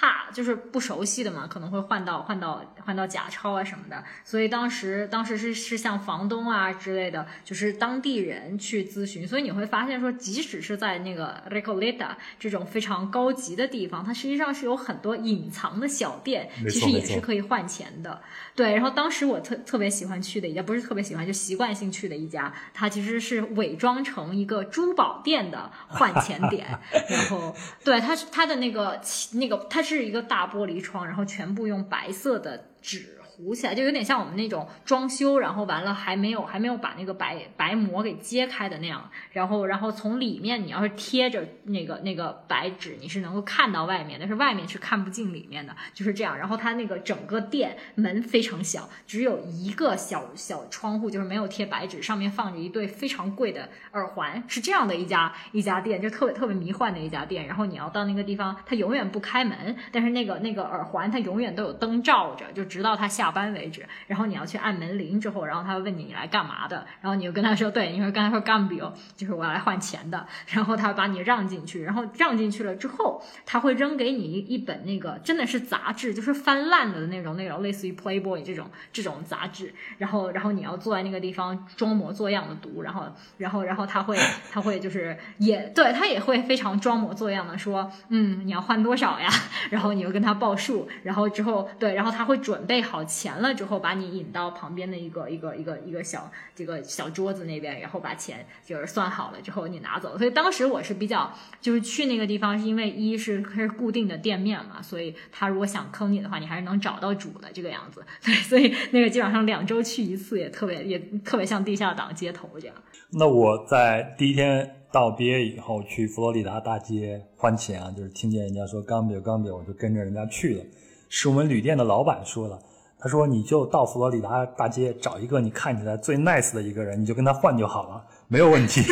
[0.00, 18.20] 怕就是不熟悉的嘛，可能会换到换到换到假钞啊什么的，所以当时当时是是向房东啊之类的，就是当地人去咨询，所以你会发现说，即使是在那个 Recoleta 这种非常高级的地方，它实际上是有很多隐藏的小店，其实也是可以换钱的。
[18.54, 26.66] 对，然后当时我特特别喜欢去的一家，不是特别喜欢，就习惯性去的一家，它其实是伪装成一个珠宝店的换钱点，
[27.08, 29.00] 然后对它它的那个
[29.32, 29.66] 那个。
[29.68, 33.15] 它它是一个大玻璃窗，然后全部用白色的纸。
[33.36, 46.38] 糊起来就有点像我们那种装修，然后完了还没有还没有把那个白白膜给揭开的那样，然后然后从里面你要是贴着那个那个白纸，你是能够看到外面，但是外面是看不进里面的，就是这样。
[46.38, 57.46] 然后它那个整个店门非常小，只有一个小小窗户，就是没有贴白纸，上面放着一对非常贵的耳环，是这样的一家一家店，就特别特别迷幻的一家店。
[57.46, 63.25] 然后你要到那个地方，它永远不开门，但是那个那个耳环它永远都有灯照着，就直到它下。
[63.26, 83.06] 下班为止，然后你要去按门铃之后，然后他问你你来干嘛的，然后你就跟他说，对，你说刚才说干 bill，就是我要来换钱的， 然后他把你让进去，然后让进去了之后，他会扔给你一一本那个真的是杂志，就是翻烂了的那种那种类似于 Playboy 这种这种杂志，然后然后你要坐在那个地方装模作样的读，然后
[83.38, 84.16] 然后然后他会
[84.52, 89.28] 他会就是也对他也会非常装模作样的说，嗯，你要换多少呀？
[89.70, 93.04] 然后你又跟他报数，然后之后对，然后他会准备好。
[93.16, 100.18] 钱了之后，把你引到旁边的一个一个一个一个小这个小桌子那边，然后把钱就是算好了之后你拿走。
[100.18, 108.04] 所以当时我是比较就是去那个地方，是因为一是它是固定的店面嘛，所以他如果想坑你的话，你还是能找到主的这个样子。
[108.22, 112.76] 对，所以那个基本上两周去一次，也特别也特别像地下党街头这样。
[113.10, 120.64] 那我在第一天到毕业以后去佛罗里达大街换钱啊，就是听见人家说刚比刚比，我就跟着人家去了。
[121.08, 122.58] 是我们旅店的老板说了。
[123.06, 128.82] 他说：“你就到佛罗里达大街找一个你看起来最 nice 的一个人，你就跟他换就好了，没有问题。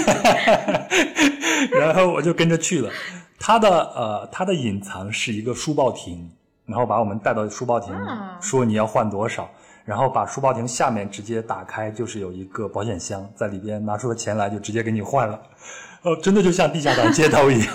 [1.77, 2.89] ”然后我就跟着去了。
[3.41, 6.31] 他的呃，他的隐藏是一个书报亭，
[6.65, 7.93] 然后把我们带到书报亭，
[8.41, 9.51] 说你要换多少，
[9.85, 15.41] 然后把书报亭下面直接打开，就是有一个保险箱，在里边拿出了钱来，就直接给你换了。
[16.03, 17.75] 哦，真的就像地下党街头一样。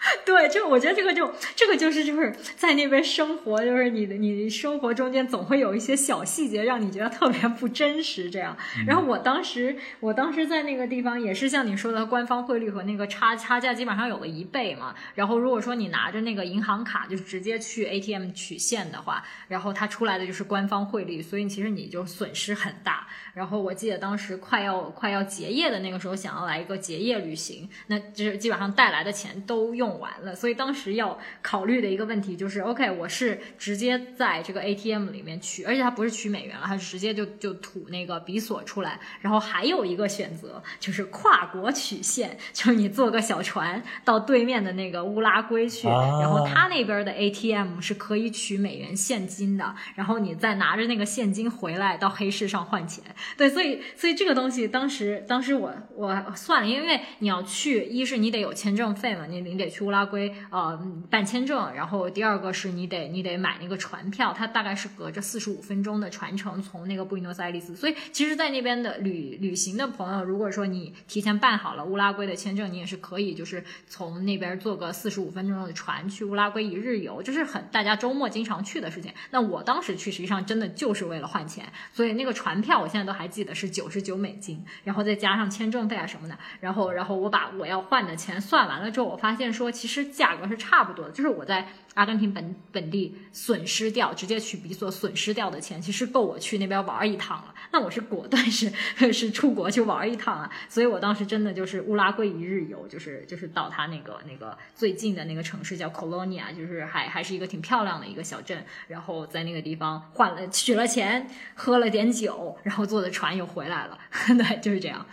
[0.24, 8.56] 对，就我觉得这个就这个就是就是在那边生活，就是你的你生活中间总会有一些小细节让你觉得特别不真实这样。
[8.86, 14.94] 然后我当时我当时在那个地方也是像你说的，官方汇率和那个差差价基本上有了一倍嘛。
[15.14, 23.06] 然后如果说你拿着那个银行卡就直接去 ATM 取现的话，然后它出来的就是官方汇率，所以其实你就损失很大。
[23.34, 53.02] 然后我记得当时快要快要结业的那个时候，想要来一个结业旅行，那就是基本上带来的钱都用完了，所以当时要考虑的一个问题就是，OK，我是直接在这个 ATM 里面取，而且它不是取美元了，它是直接就就吐那个比索出来，然后还有一个选择就是跨国取现，就是你坐个小船到对面的那个乌拉圭去，然后他那边的 ATM 是可以取美元现金的，然后你再拿着那个现金回来到黑市上换钱。
[53.36, 79.12] 对，所以所以这个东西当时当时我我算了，因为你要去，一是你得有签证费嘛，你你得去乌拉圭呃办签证，然后第二个是你得你得买那个船票，它大概是隔着四十五分钟的船程从那个布宜诺斯艾利斯，所以其实，在那边的旅旅行的朋友，如果说你提前办好了乌拉圭的签证，你也是可以就是从那边坐个四十五分钟的船去乌拉圭一日游，就是很大家周末经常去的事情。
[79.30, 91.68] 那我当时去实际上真的就是为了换钱，所以那个船票我现在都还记得是九十九美金，然后再加上签证费啊什么的，然后然后我把我要换的钱算完了之后，我发现说其实价格是差不多的，就是我在。
[91.94, 97.54] 阿根廷本本地损失掉，直接去比索损失掉的钱，其实够我去那边玩一趟了。
[97.72, 98.72] 那我是果断是
[99.12, 113.98] 是出国去玩一趟啊，所以我当时真的就是乌拉圭一日游，就是就是到他那个那个最近的那个城市叫 Colonia，就是还还是一个挺漂亮的一个小镇，然后在那个地方换了取了钱，喝了点酒，然后坐的船又回来了。
[114.38, 115.04] 对，就是这样。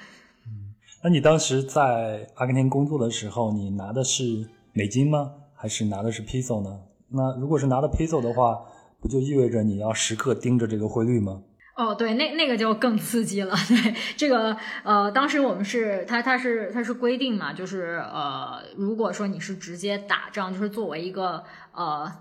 [1.07, 5.35] 那你当时在阿根廷工作的时候，你拿的是美金吗？
[5.55, 6.81] 还是拿的是 peso 呢？
[7.07, 8.59] 那如果是拿的 peso 的话，
[8.99, 11.43] 不就意味着你要时刻盯着这个汇率吗？
[11.77, 13.55] 哦，对，那那个就更刺激了。
[13.69, 21.41] 对，这个呃，当时我们是它它是它是规定嘛，就是呃，如果说你是直接打仗，就是作为一个
[21.71, 22.11] 呃，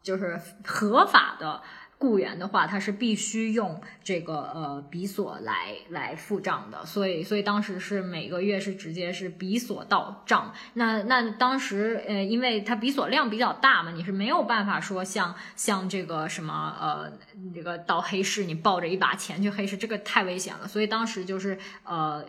[0.00, 1.60] 就是合法的。
[1.98, 10.52] 雇员的话，他是必须用这个呃比索来来付账的，所以所以当时是每个月是直接是比索到账。
[10.74, 17.12] 那那当时呃，因为它比索量比较大嘛，你是没有办法说像像这个什么呃
[17.54, 20.68] 这个到黑市你抱着一把钱去黑市，这个太危险了。
[20.68, 22.24] 所以当时就是呃。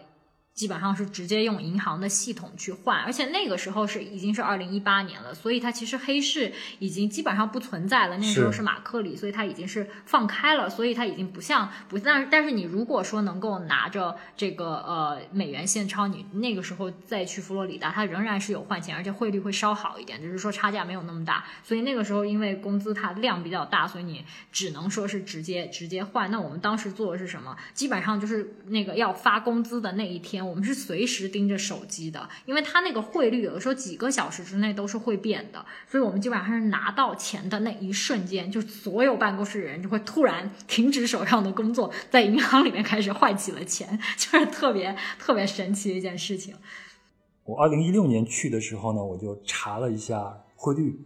[0.58, 8.18] 基本上是直接用银行的系统去换，而且那个时候是已经是二零一八年了，所以它其实黑市已经基本上不存在了。
[8.18, 21.46] 那时候是马克里，所以它已经是放开了，所以它已经不像不但但是你如果说能够拿着这个呃美元现钞，你那个时候再去佛罗里达，它仍然是有换钱，而且汇率会稍好一点，只是说差价没有那么大。
[21.64, 26.32] 所以那个时候因为工资它量比较大，所以你只能说是直接直接换。
[26.32, 27.56] 那我们当时做的是什么？
[27.76, 30.47] 基本上就是那个要发工资的那一天。
[30.48, 46.56] 我们是随时盯着手机的，因为它那个汇率有的时候几个小时之内都是会变的，所以我们基本上是拿到钱的那一瞬间，就所有办公室的人就会突然停止手上的工作，在银行里面开始换起了钱， 就是特别特别神奇的一件事情。
[47.44, 51.00] 我二零一六年去的时候呢，我就查了一下汇率，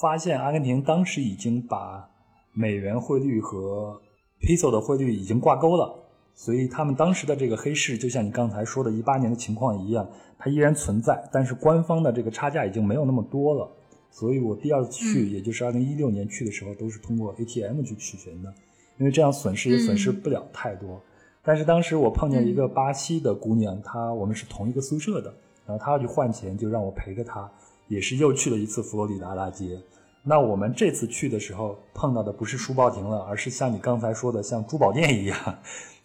[0.00, 2.08] 发现阿根廷当时已经把
[2.52, 4.00] 美元汇率和
[4.40, 6.01] peso 的汇率已经挂钩了。
[6.42, 10.04] 所以他们当时的这个黑市，就像你刚才说的，一八年的情况一样，
[10.36, 13.70] 它依然存在，但是官方的这个差价已经没有那么多了。
[14.10, 18.52] 所以我第二次去，也就是二零一六年去的时候，都是通过 ATM 去取钱的，
[18.98, 21.00] 因为这样损失也损失不了太多。
[21.44, 25.32] 但是当时我碰见一个巴西的姑娘，她我们是同一个宿舍的，
[25.64, 27.48] 然后她要去换钱，就让我陪着她，
[27.86, 29.78] 也是又去了一次佛罗里达大街。
[30.24, 35.38] 那我们这次去的时候碰到的不是书报亭了，而是像你刚才说的，像珠宝店一样。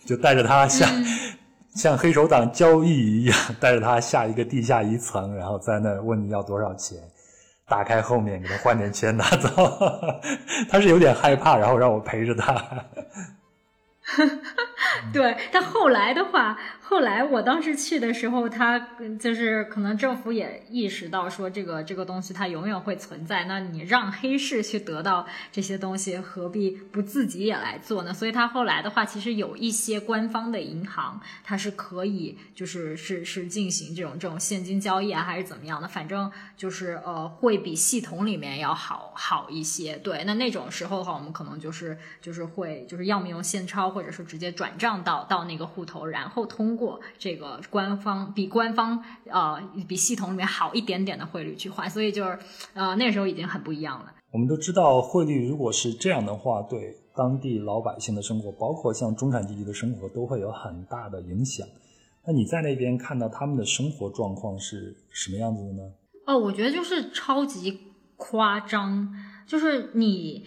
[0.06, 0.90] 就带着他像
[1.76, 6.98] 像黑手党交易一样，带着他下一个地下一层，然后在那问你要多少钱，
[7.68, 9.50] 打开后面给他换点钱拿走。
[10.70, 12.54] 他是有点害怕，然后让我陪着他。
[15.14, 16.58] 对，但后来的话。
[16.90, 18.80] 后来我当时去的时候，他
[19.20, 28.14] 就是可能政府也意识到说这个这个东西它永远会存在，那你让黑市去得到这些东西，何必不自己也来做呢？
[28.14, 35.90] 所以他后来的话，其实有一些官方的银行，它是可以就是是是进行这种这种现金交易啊，还是怎么样的？
[35.90, 39.98] 反正就是呃，会比系统里面要好好一些。
[39.98, 46.77] 对，那那种时候的话，我们可能就是就是会就是要么用现钞，或者是直接转账到到那个户头，然后通。
[46.78, 52.38] 过这个官方比官方呃比系统里面好一点点的汇率去换，所以就是
[52.76, 54.14] 呃那时候已经很不一样了。
[54.32, 61.66] 我们都知道汇率如果是这样的话，对当地老百姓的生活，包括像中产阶级的生活，都会有很大的影响。
[62.26, 65.92] 那你在那边看到他们的生活状况是什么样子的呢？
[66.26, 67.80] 哦，我觉得就是超级
[68.18, 69.08] 夸张，
[69.48, 70.46] 就是你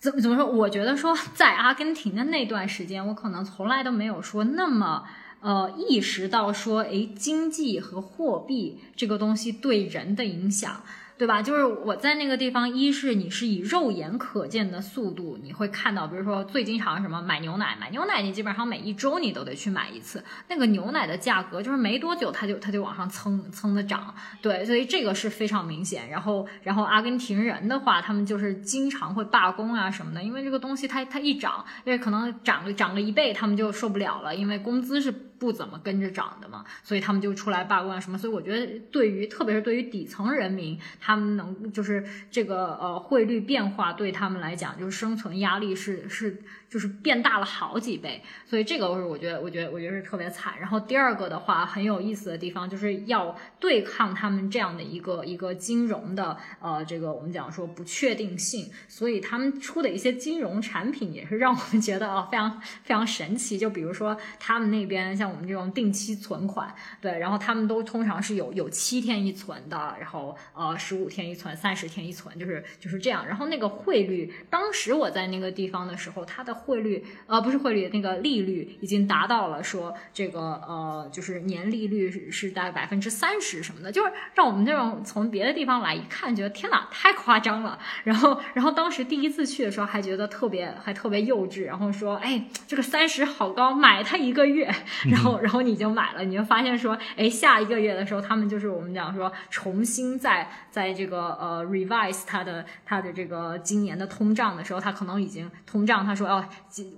[0.00, 0.44] 怎么怎么说？
[0.44, 5.04] 我觉得说在阿根廷的那段时间，我可能从来都没有说那么。
[5.44, 10.82] 呃，意识到说，哎，经济和货币这个东西对人的影响，
[11.18, 11.42] 对吧？
[11.42, 26.08] 就是我在那个地方，一是你是以肉眼可见的速度，你会看到，比如说最经常什么买牛奶，买牛奶你基本上每一周你都得去买一次，那个牛奶的价格就是没多久它就它就往上蹭蹭的涨，对，所以这个是非常明显。
[26.08, 38.18] 然后然后阿根廷人的话，他们就是经常会罢工啊什么的，因为这个东西它它一涨，因为可能涨了涨了一倍，他们就受不了了，因为工资是不怎么跟着涨的嘛，所以他们就出来罢工啊什么。
[38.18, 40.78] 所以我觉得对于特别是对于底层人民。
[41.00, 50.58] 他们能就是这个呃汇率变化对他们来讲就是生存压力是是就是变大了好几倍，所以这个是我觉得我觉得我觉得是特别惨。
[50.58, 63.56] 然后第二个的话很有意思的地方就是要对抗他们这样的一个一个金融的呃这个我们讲说不确定性，所以他们出的一些金融产品也是让我们觉得啊非常非常神奇。
[63.56, 73.26] 就比如说他们那边像像我们这种定期存款，对，然后他们都通常是有有七天一存的，然后呃十五天一存，三十天一存，就是就是这样。
[73.26, 87.78] 然后那个汇率，当时我在那个地方的时候，它的汇率呃不是汇率，那个利率已经达到了说这个呃就是年利率是是大概百分之三十什么的，就是让我们这种从别的地方来一看，觉得天哪，太夸张了。
[88.04, 94.70] 然后然后当时第一次去的时候还觉得特别还特别幼稚，然后说哎这个三十好高，买它一个月。
[95.14, 106.44] 然后然后你就买了，你就发现说哎下一个月的时候，他们就是我们讲说重新在在这个呃 revise 它的它的这个今年的通胀的时候，它可能已经通胀，他说哦，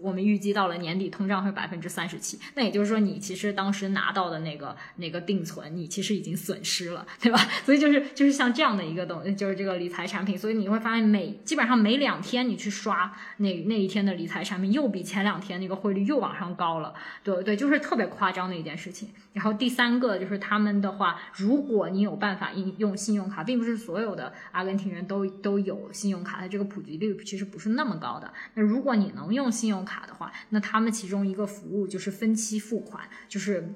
[0.01, 7.39] 我们预计到了年底通胀会百分之三十七，那也就是说你其实当时拿到的那个那个定存，你其实已经损失了，对吧？
[7.65, 19.09] 所以就是就是像这样的一个东，就是这个理财产品，所以你会发现每基本上每两天你去刷那那一天的理财产品，又比前两天那个汇率又往上高了，对对，就是特别夸张的一件事情。
[19.33, 28.33] 然后第三个就是他们的话，如果你有办法应用信用卡，并不是所有的阿根廷人都都有信用卡，它这个普及率其实不是那么高的。
[28.55, 33.75] 那如果你能用信用卡的话，那他们其中一个服务就是分期付款，就是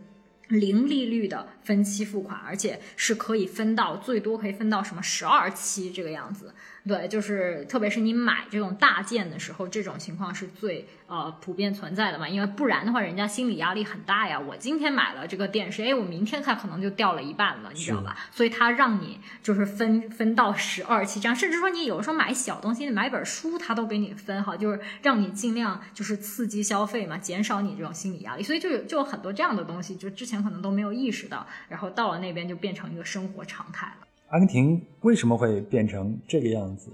[0.48, 6.54] 零利率的分期付款，而且是可以分到最多可以分到什么十二期这个样子。
[6.86, 12.28] 对，就是特别是你买这种大件的时候，这种情况是最呃普遍存在的嘛。
[12.28, 14.40] 因为不然的话，人家心理压力很大呀。
[14.40, 18.16] 我今天买了这个电视，哎，我明天它可能就掉了一半了，你知道吧？
[18.30, 28.42] 所以它让你就是分分到十二期这样，甚至说你有时候买小东西，你买本书，它都给你分好，就是让你尽量就是刺激消费嘛，减少你这种心理压力。
[28.42, 34.06] 所以就有就有很多这样的东西，就之前可能都没有意识到，然后到了那边就变成一个生活常态了。
[34.30, 36.88] 阿根廷为什么会变成这个样子？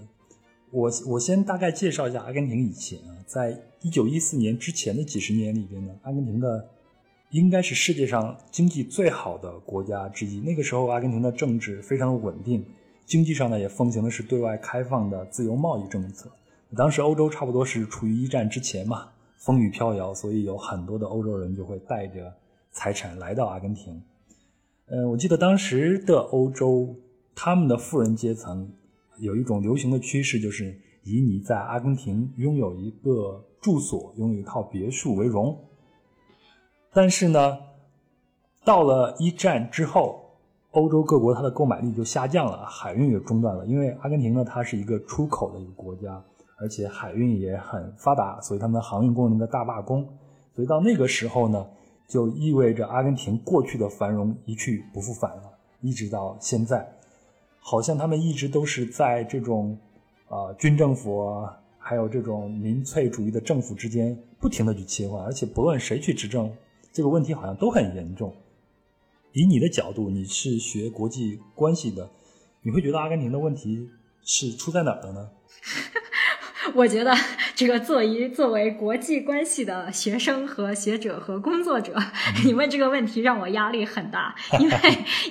[0.70, 6.66] 我我先大概介绍一下阿根廷以前啊，在一九一四年之前的几十年里边呢，阿根廷的
[7.32, 10.40] 应该是世界上经济最好的国家之一。
[10.40, 12.64] 那个时候，阿根廷的政治非常稳定，
[13.04, 16.30] 经济上呢也奉行的是对外开放的自由贸易政策。
[16.74, 22.32] 当时欧洲差不多是处于一战之前嘛，风雨飘摇，所以有很多的欧洲人就会带着
[22.72, 24.02] 财产来到阿根廷。
[24.86, 26.96] 嗯，我记得当时的欧洲。
[27.38, 28.72] 他们的富人阶层
[29.18, 30.74] 有一种流行的趋势，就是
[31.04, 35.56] 以你在阿根廷拥有一个住所、拥有一套别墅为荣。
[36.94, 37.58] 但是呢，
[38.64, 40.24] 到了一战之后，
[40.70, 43.66] 欧洲各国它的购买力就下降了，海运也中断了。
[43.66, 46.24] 因为阿根廷呢，它是一个出口的一个国家，
[46.58, 50.02] 而且海运也很发达，所以他们的航运工人的大罢工。
[50.54, 51.66] 所以到那个时候呢，
[52.08, 55.42] 就意味着阿根廷过去的繁荣一去不复返了，
[55.82, 56.95] 一直到现在。
[57.68, 59.76] 好像他们一直都是在这种，
[60.28, 61.44] 啊军政府
[61.78, 66.48] 还有这种民粹主义的政府之间不停的去切换，而且不论谁去执政，
[66.92, 68.32] 这个问题好像都很严重。
[69.32, 72.08] 以你的角度，你是学国际关系的，
[72.62, 73.90] 你会觉得阿根廷的问题
[74.22, 75.28] 是出在哪儿的呢？
[76.74, 77.14] 我觉得
[77.54, 81.94] 这个作为作为国际关系的学生和学者和工作者，
[82.44, 84.76] 你问这个问题让我压力很大， 因为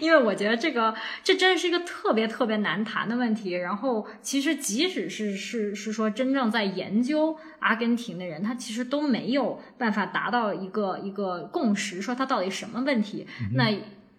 [0.01, 3.51] 因为我觉得这个这真的是一个特别特别难谈的问题。
[3.51, 13.27] 然后其实即使是是是说真正在研究阿根廷的人，他其实都没有办法达到一个一个共识，说他到底什么问题。
[13.53, 13.69] 那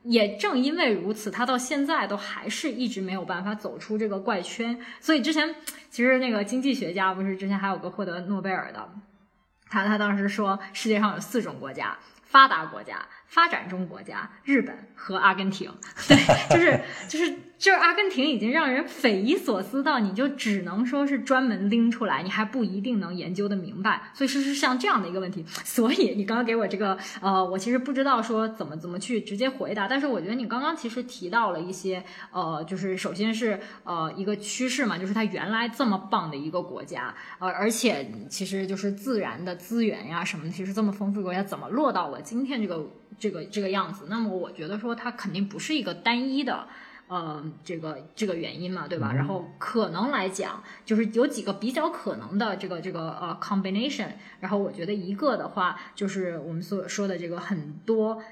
[0.08, 4.78] 也正因为如此，他到现在都还是一直没有办法走出这个怪圈。
[5.00, 5.54] 所以之前
[5.90, 8.88] 其实那个经济学家不是之前还有个获得诺贝尔的，
[9.68, 15.70] 他他当时说世界上有四种国家：发达国家、发展中国家日本和阿根廷，
[16.08, 16.16] 对，
[16.48, 24.10] 就是就是就是阿根廷已经让人匪夷所思到，你就只能说是专门拎出来，你还不一定能研究的明白。
[24.14, 25.44] 所以是是像这样的一个问题。
[25.64, 42.86] 所以你刚刚给我这个 呃，我其实不知道说怎么怎么去直接回答，但是我觉得你刚刚其实提到了一些呃，就是首先是呃一个趋势嘛，就是它原来这么棒的一个国家，呃，而且其实就是自然的资源呀什么，其实这么丰富的国家怎么落到了今天这个？
[43.18, 46.66] 这个这个样子，那么我觉得说它肯定不是一个单一的，
[47.08, 49.12] 呃，这个这个原因嘛，对吧？
[49.12, 54.08] 然后可能来讲，就是有几个比较可能的这个这个呃 combination。
[54.40, 58.22] 然后我觉得一个的话，就是我们所说的这个很多。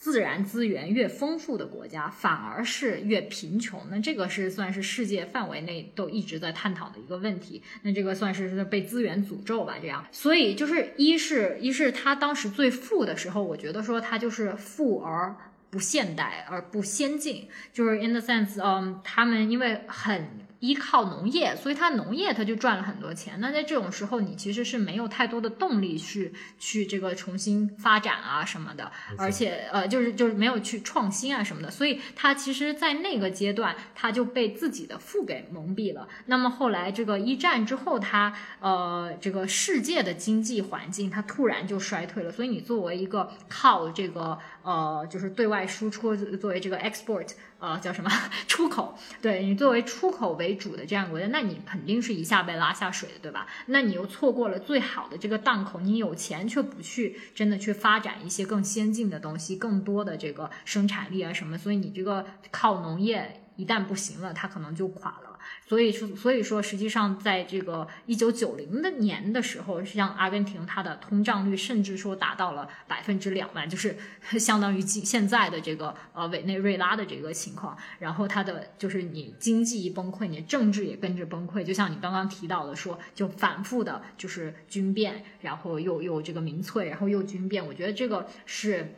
[0.00, 3.80] 自然资源越丰富的国家，反而是越贫穷。
[3.90, 7.62] 那这个是算是世界范围内都一直在探讨的一个问题。
[7.82, 9.76] 那这个算是是被资源诅咒吧？
[9.78, 15.36] 这样，所以就是一是，一是他当时最富的时候，我觉得说他就是富而
[15.68, 20.26] 不现代而不先进，就是 in the sense，嗯，他们因为很。
[20.60, 23.40] 依靠农业，所以它农业它就赚了很多钱。
[23.40, 31.70] 那在这种时候，你其实是没有太多的动力去去这个重新发展啊什么的，而且呃就是就是没有去创新啊什么的。
[31.70, 36.06] 所以它其实，在那个阶段，它就被自己的富给蒙蔽了。
[36.26, 42.30] 那么后来这个一战之后，它呃这个世界的经济环境它突然就衰退了。
[42.30, 47.30] 所以你作为一个靠这个呃就是对外输出作为这个 export。
[47.60, 48.10] 呃，叫什么
[48.48, 48.98] 出口？
[49.20, 53.46] 对你作为出口为主的这样国家，那你肯定是一下被拉下水的，对吧？
[53.66, 65.29] 那你又错过了最好的这个档口，你有钱却不去真的去发展一些更先进的东西，更多的这个生产力啊什么，所以你这个靠农业一旦不行了，它可能就垮了。
[65.70, 73.96] 所以说，所以说，实际上，在这个一九九零的年的时候，像阿根廷，它的通胀率甚至说达到了百分之两万，就是
[74.36, 77.78] 相当于现现在的这个呃委内瑞拉的这个情况。
[78.00, 81.62] 然后它的就是你经济一崩溃，你政治也跟着崩溃。
[81.62, 87.64] 就像你刚刚提到的，说就反复的就是军变，然后又又这个民粹，然后又军变。
[87.64, 88.96] 我觉得这个是。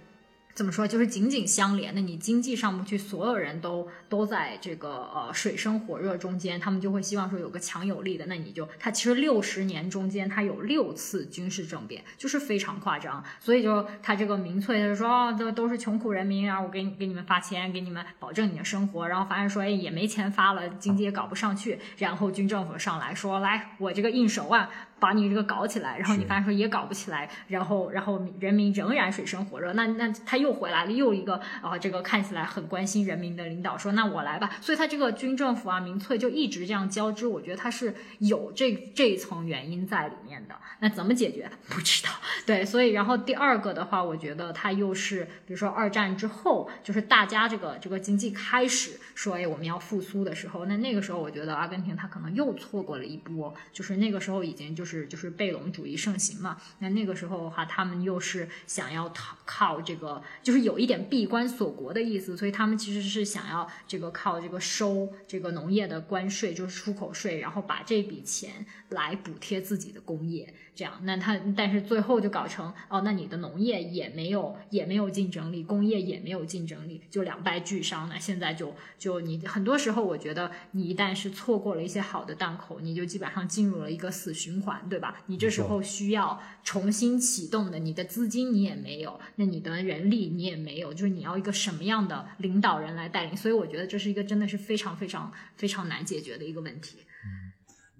[0.54, 0.86] 怎么说？
[0.86, 24.68] 就是紧紧相连的，你经济上不去，所有人都都在这个呃水深火热中间，他们就会希望说有个强有力的，那你就他其实六十年中间他有六次军事政变，就是非常夸张，所以就他这个民粹他就说啊，这都是穷苦人民啊，我给你给你们发钱，给你们保证你的生活，然后发现说哎也没钱发了，经济也搞不上去，然后军政府上来说来我这个硬手啊。
[25.02, 40.54] 把你这个搞起来，然后你发现说也搞不起来，然后然后人民仍然水深火热，那那他又回来了，又一个啊这个看起来很关心人民的领导说那我来吧，所以他这个军政府啊民粹就一直这样交织，我觉得他是有这这一层原因在里面的。
[40.78, 41.50] 那怎么解决？
[41.68, 42.10] 不知道。
[42.46, 54.91] 对，所以然后第二个的话，我觉得他又是比如说二战之后，就是大家这个这个经济开始说哎我们要复苏的时候，那那个时候我觉得阿根廷他可能又错过了一波，就是那个时候已经就是。
[54.98, 56.60] 是就是贝隆主义盛行嘛？
[56.80, 70.52] 那那个时候的话，他们又是想要讨靠这个，就是有一点闭关锁国的意思，所以他们其实是想要这个靠这个收这个农业的关税，就是出口税，然后把这笔钱来补贴自己的工业。
[70.74, 78.08] 这样，那他但是最后就搞成哦，那你的农业也没有也没有竞争力，工业也没有竞争力，就两败俱伤。
[78.08, 85.22] 那现在就就你很多时候，我觉得你一旦是错过了一些好的档口，你就基本上进入了一个死循环，对吧？
[85.26, 93.36] 你这时候需要重新启动的，你的资金你也没有，那你的人力你也没有，就是你要一个什么样的领导人来带领？
[93.36, 96.98] 所以我觉得这是一个真的是非常非常非常难解决的一个问题。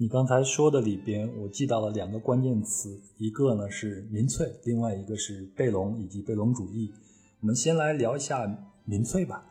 [0.03, 6.93] 你刚才说的里边，我记到了两个关键词，一个呢是民粹，另外一个是贝隆以及贝隆主义。
[7.41, 8.53] 我们先来聊一下
[8.85, 9.47] 民粹吧。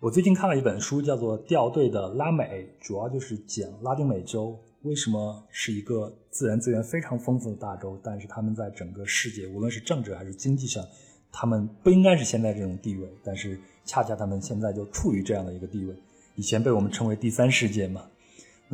[0.00, 10.84] 我最近看了一本书，叫做《掉队的拉美》，主要就是讲拉丁美洲为什么是一个自然资源非常丰富的大洲，但是他们在整个世界，无论是政治还是经济上，
[11.30, 15.94] 他们不应该是现在这种地位，但是恰恰他们现在就处于这样的一个地位。
[16.34, 18.02] 以前被我们称为第三世界嘛。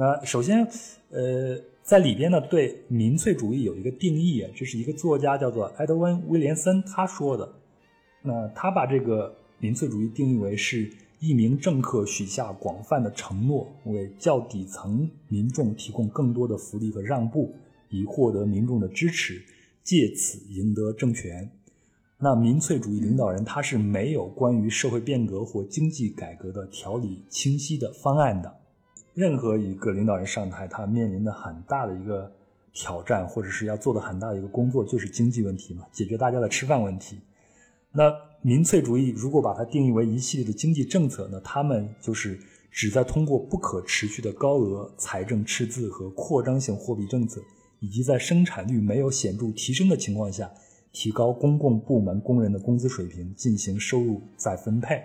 [0.01, 0.65] 那首先，
[1.11, 7.53] 呃，在里边呢，对民粹主义有一个定义，这是一个作家叫做埃德温·威廉森他说的。
[8.23, 10.89] 那他把这个民粹主义定义为是
[11.19, 17.53] 一名政客许下广泛的承诺，为较底层民众提供更多的福利和让步，
[17.91, 19.43] 以获得民众的支持，
[19.83, 21.51] 借此赢得政权。
[22.21, 28.55] 那民粹主义领导人他是没有关于社会变革或经济改革的条理清晰的方案的。
[29.19, 32.33] 任何一个领导人上台，他面临的很大的一个
[32.73, 37.19] 挑战，或者是要做的很大的一个工作，就是经济问题嘛，解决大家的吃饭问题。
[37.91, 38.13] 那
[38.43, 42.39] 民粹主义如果把它定义为一系列的经济政策，那他们就是
[42.71, 47.41] 旨在通过不可持续的高额财政赤字和扩张性货币政策，
[47.81, 50.49] 以及在生产率没有显著提升的情况下，
[50.93, 55.03] 提高公共部门工人的工资水平，进行收入再分配。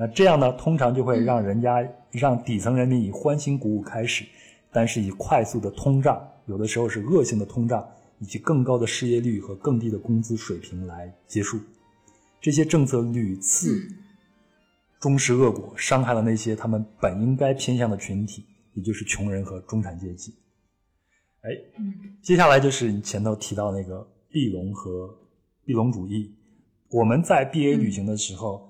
[0.00, 4.24] 那这样呢，通常就会让人家让底层人民以欢欣鼓舞开始，
[4.72, 7.86] 但是以快速的通胀，有的时候是恶性的通胀，
[8.18, 11.60] 以及更高的失业率和更低的工资水平来结束。
[12.40, 13.78] 这些政策屡次
[14.98, 20.34] 终是恶果，伤害了那些他们本应该偏向的群体，也就是穷人和中产阶级。
[21.42, 21.50] 哎，
[22.22, 25.14] 接下来就是你前头提到那个毕龙和
[25.66, 26.34] 毕龙主义。
[26.88, 28.69] 我们在 BA 旅行的时候。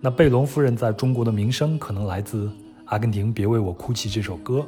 [0.00, 2.46] 那贝隆夫人在中国的名声可能来自
[2.84, 4.64] 《阿根廷别为我哭泣》这首歌。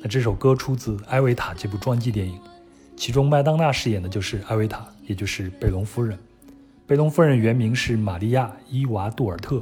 [0.00, 2.38] 那这首歌出自《艾维塔》这部传记电影，
[2.96, 6.16] 其中麦当娜饰演的就是艾维塔，也就是贝隆夫人。
[6.86, 9.60] 贝隆夫人原名是玛利亚·伊娃·杜尔特，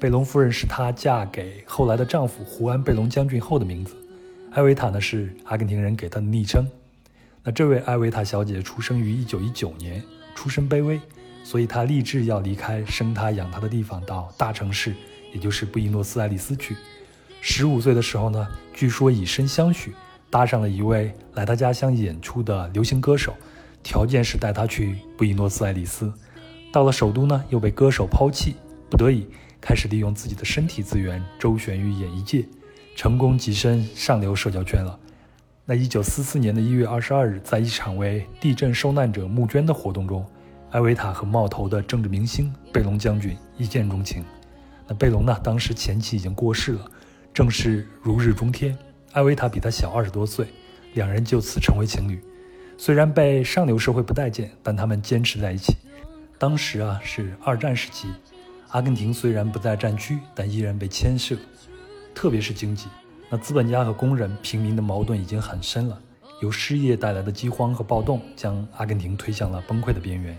[0.00, 3.94] 贝隆夫人是她嫁给后来的丈夫胡安·贝隆将军后的名字。
[4.52, 6.66] 艾维塔呢是阿根廷人给她的昵称。
[7.44, 10.02] 那这位艾维塔小姐出生于1919年，
[10.34, 10.98] 出身卑微。
[11.46, 14.92] 所以他立志要离开生他养他的地方，到大城市，
[15.32, 16.76] 也就是布宜诺斯艾利斯去。
[17.40, 19.94] 十五岁的时候呢，据说以身相许，
[20.28, 23.32] 搭上了一位来他家乡演出的流行歌手，
[23.80, 26.12] 条件是带他去布宜诺斯艾利斯。
[26.72, 28.56] 到了首都呢，又被歌手抛弃，
[28.90, 29.24] 不得已
[29.60, 32.44] 开始利用自己的身体资源周旋于演艺界，
[32.96, 34.98] 成功跻身上流社交圈了。
[35.64, 40.26] 那一九四四年的一月二十二日，在一场为地震受难者募捐的活动中。
[40.76, 44.22] 艾维塔和冒头的政治明星贝隆将军一见钟情。
[44.86, 45.34] 那贝隆呢？
[45.42, 46.90] 当时前妻已经过世了，
[47.32, 48.76] 正是如日中天。
[49.12, 50.48] 艾维塔比他小二十多岁，
[50.92, 52.22] 两人就此成为情侣。
[52.76, 55.74] 虽然被上流社会不待见，但他们坚持在一起。
[56.38, 58.08] 当时啊，是二战时期，
[58.68, 61.34] 阿根廷虽然不在战区，但依然被牵涉，
[62.14, 62.88] 特别是经济。
[63.30, 65.98] 那资本家和工人、平民的矛盾已经很深了。
[66.42, 70.36] 由失业带来的饥荒和暴动，将阿根廷推向了崩溃的边缘。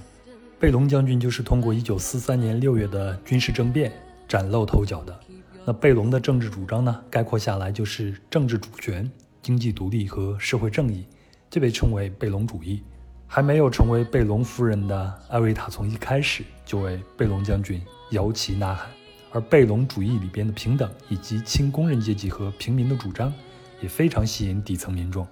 [0.60, 3.91] 贝隆将军就是通过1943年6月的军事政变
[4.28, 5.20] 崭露头角的。
[5.64, 6.99] 那贝隆的政治主张呢？
[7.12, 9.08] 概括下来就是政治主权、
[9.43, 11.05] 经济独立和社会正义，
[11.47, 12.82] 这被称为贝隆主义。
[13.28, 17.80] 还没有成为贝隆夫人的艾维塔，从一开始就为贝隆将军
[18.10, 18.89] 摇旗呐喊。
[19.32, 23.32] 而贝隆主义里边的平等以及亲工人阶级和平民的主张，
[23.80, 25.28] 也非常吸引底层民众。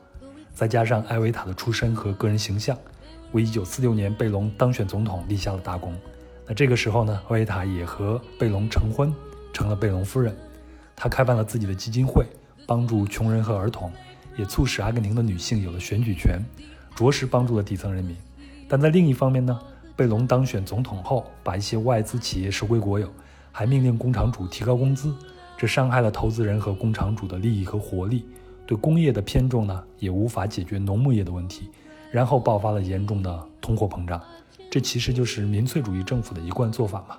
[0.53, 2.78] 再加上艾维塔的出身和个人形象。
[3.36, 5.93] 为一九四六年贝隆当选总统立下了大功。
[6.47, 9.13] 那这个时候呢，维塔也和贝隆成婚，
[9.51, 10.33] 成了贝隆夫人。
[10.95, 12.25] 她开办了自己的基金会，
[12.65, 13.91] 帮助穷人和儿童，
[14.38, 16.41] 也促使阿根廷的女性有了选举权，
[16.95, 18.15] 着实帮助了底层人民。
[18.69, 19.59] 但在另一方面呢，
[19.97, 23.11] 贝隆当选总统后，把一些外资企业收归国有，
[23.51, 25.13] 还命令工厂主提高工资，
[25.57, 28.25] 这伤害了投资人和工厂主的利益和活力。
[28.65, 31.69] 对工业的偏重呢，也无法解决农牧业的问题。
[32.16, 34.24] 然后爆发了严重的通货膨胀，
[34.72, 37.18] 这其实就是民粹主义政府的一贯做法嘛。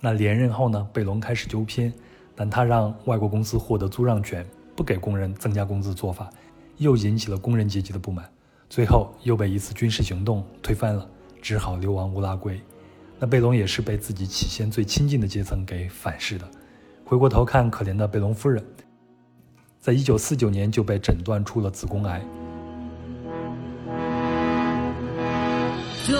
[0.00, 1.92] 那连任后呢，贝隆开始纠偏，
[2.34, 6.28] 但他让外国公司获得租让权，不给工人增加工资做法，
[6.78, 8.28] 又引起了工人阶级的不满，
[8.68, 11.08] 最后又被一次军事行动推翻了，
[11.40, 12.60] 只好流亡乌拉圭。
[13.20, 16.50] 那贝隆也是被自己起先最亲近的阶层给反噬的。
[17.04, 18.60] 回过头看，可怜的贝隆夫人，
[19.78, 22.20] 在一九四九年就被诊断出了子宫癌。
[26.06, 26.14] 一九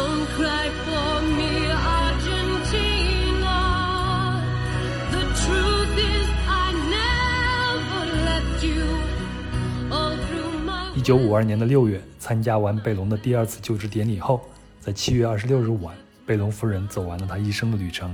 [11.17, 14.41] 五二年的六月，参加完贝隆的第二次就职典礼后，
[14.81, 15.95] 在七月二十六日晚，
[16.27, 18.13] 贝隆夫人走完了她一生的旅程，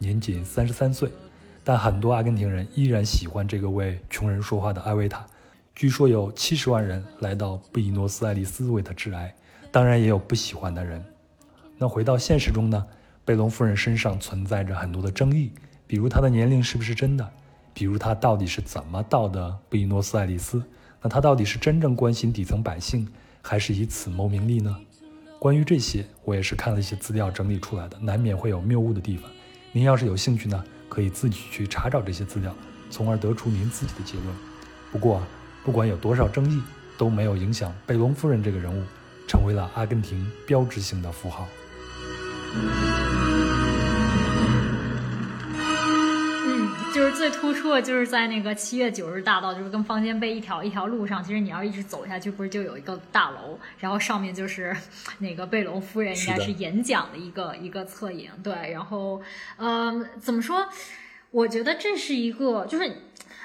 [0.00, 1.08] 年仅三十三岁。
[1.62, 5.24] 但很多阿根廷人依然喜欢这个为穷人说话的艾维塔。
[5.72, 9.32] 据说有七十万人来到布宜诺斯艾利斯为她致哀，
[9.70, 11.00] 当然也有不喜欢的人。
[11.82, 12.86] 那回到现实中呢？
[13.24, 15.50] 贝隆夫人身上存在着很多的争议，
[15.84, 17.28] 比如她的年龄是不是真的？
[17.74, 20.62] 比如她到底是怎么到的布宜诺斯艾利斯？
[21.00, 23.08] 那她到底是真正关心底层百姓，
[23.42, 24.76] 还是以此谋名利呢？
[25.40, 29.28] 关于这些，我也是看了一些资料整理出来的，难免会有谬误的地方。
[29.72, 32.54] 您要是有兴趣呢，可以自己去查找这些资料，
[32.90, 34.28] 从而得出您自己的结论。
[34.92, 35.26] 不过啊，
[35.64, 36.62] 不管有多少争议，
[36.96, 38.84] 都没有影响贝隆夫人这个人物
[39.26, 41.44] 成为了阿根廷标志性的符号。
[46.94, 51.24] 就是最突出的，就是在那个七月九日大道，就是跟方尖碑一条一条路上。
[51.24, 54.76] 其实你要一直走下去，不是就有一个大楼，然后上面就是
[55.18, 58.30] 那个贝隆夫人应该是演讲的一个一个侧影。
[58.44, 59.22] 对，然后，
[59.56, 60.68] 嗯，怎么说？
[61.30, 62.90] 我觉得这是一个，就是。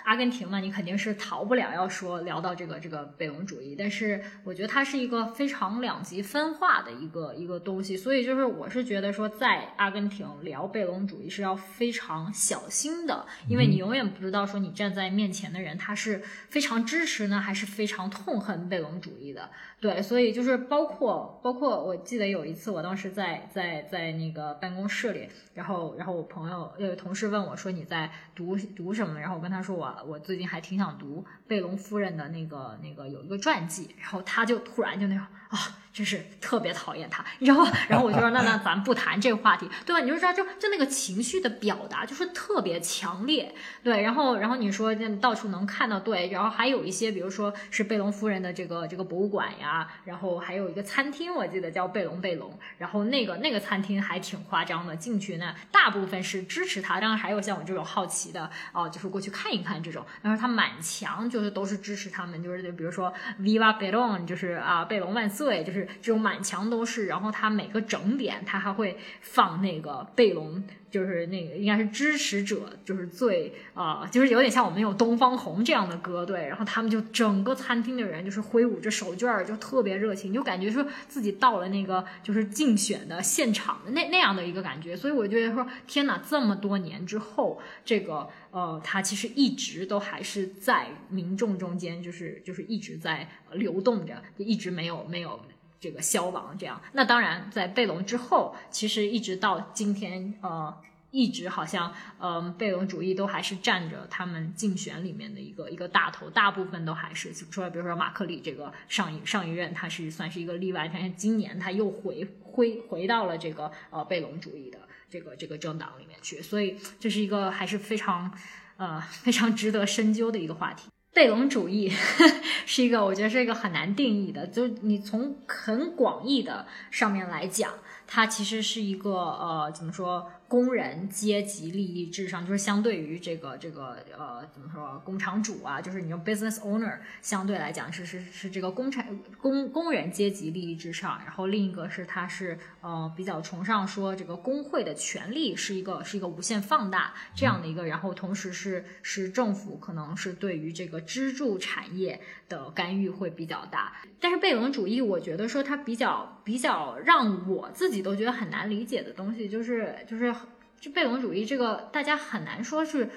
[0.08, 19.50] 阿根廷嘛，你肯定是逃不了要说聊到这个这个贝隆主义，但是我觉得它是一个非常两极分化的一个一个东西，所以就是我是觉得说在阿根廷聊贝隆主义是要非常小心的，因为你永远不知道说你站在面前的人他是非常支持呢，还是非常痛恨贝隆主义的。
[19.80, 29.20] 对，所以就是包括包括，我记得有一次，我当时在在在那个办公室里，然后然后我朋友有同事问我说你在读读什么？
[29.20, 35.78] 然后我跟他说我我最近还挺想读贝隆夫人的那个那个有一个传记，然后他就突然就那种啊。
[35.98, 40.00] 真是特别讨厌他，然后，然后我就说，那那咱不谈这个话题，对吧？
[40.00, 44.04] 你就知道，就就那个情绪的表达就是特别强烈，对。
[44.04, 46.30] 然后，然后你说到处能看到，对。
[46.30, 52.60] 然后还有一些，比如说是贝隆夫人的这个这个博物馆呀，然后还有一个餐厅，我记得叫贝隆贝隆。
[52.78, 60.06] 然后那个那个餐厅还挺夸张的，进去呢，大部分是支持他，当然还有像我这种好奇的哦，就是过去看一看这种。
[60.22, 65.88] 然后他满墙就是都是支持他们，就是就比如说 Viva Belon，就是啊贝隆万斯岁，就是。
[66.02, 70.64] 这种满墙都是，然后它每个整点，它还会放那个贝隆。
[70.90, 84.96] 就是那个应该是支持者，就是最啊，就是有点像我们有东方红这样的歌队，然后他们就整个餐厅的人就是挥舞着手绢儿，就特别热情，就感觉说自己到了那个就是竞选的现场的那那样的一个感觉。
[84.96, 95.40] 所以我觉得说，天哪，这么多年之后，这个呃，他其实一直都还是在民众中间，就是就是一直在流动着，就一直没有没有。
[95.80, 96.82] 这个消亡，这样。
[96.94, 100.76] 那当然，在贝隆之后，其实一直到今天，呃，
[101.12, 114.80] 一直好像，嗯，贝隆主义都还是占着他们竞选里面的一个一个大头，大部分都还是，说比如说马克里这个上一上一任，他是算是一个例外，但是今年他又回回回到了这个呃贝隆主义的
[115.10, 118.32] 这个这个政党里面去，所以这是一个还是非常
[118.78, 120.90] 呃非常值得深究的一个话题。
[121.14, 121.92] 贝隆主义
[122.68, 127.74] 是一个，我觉得是一个很难定义的，就你从很广义的上面来讲，
[128.06, 130.32] 它其实是一个呃，怎么说？
[130.48, 160.34] 工人阶级利益至上，就是相对于这个这个呃怎么说工厂主啊，就是你用 business owner 相对来讲是是是这个工产工工人阶级利益至上，然后另一个是它是呃比较崇尚说这个工会的权利是一个是一个无限放大这样的一个，然后同时是是政府可能是对于这个支柱产业的干预会比较大，但是贝隆主义我觉得说它比较比较让我自己都觉得很难理解的东西就是就是。
[160.80, 163.10] 这贝隆主义，这个大家很难说是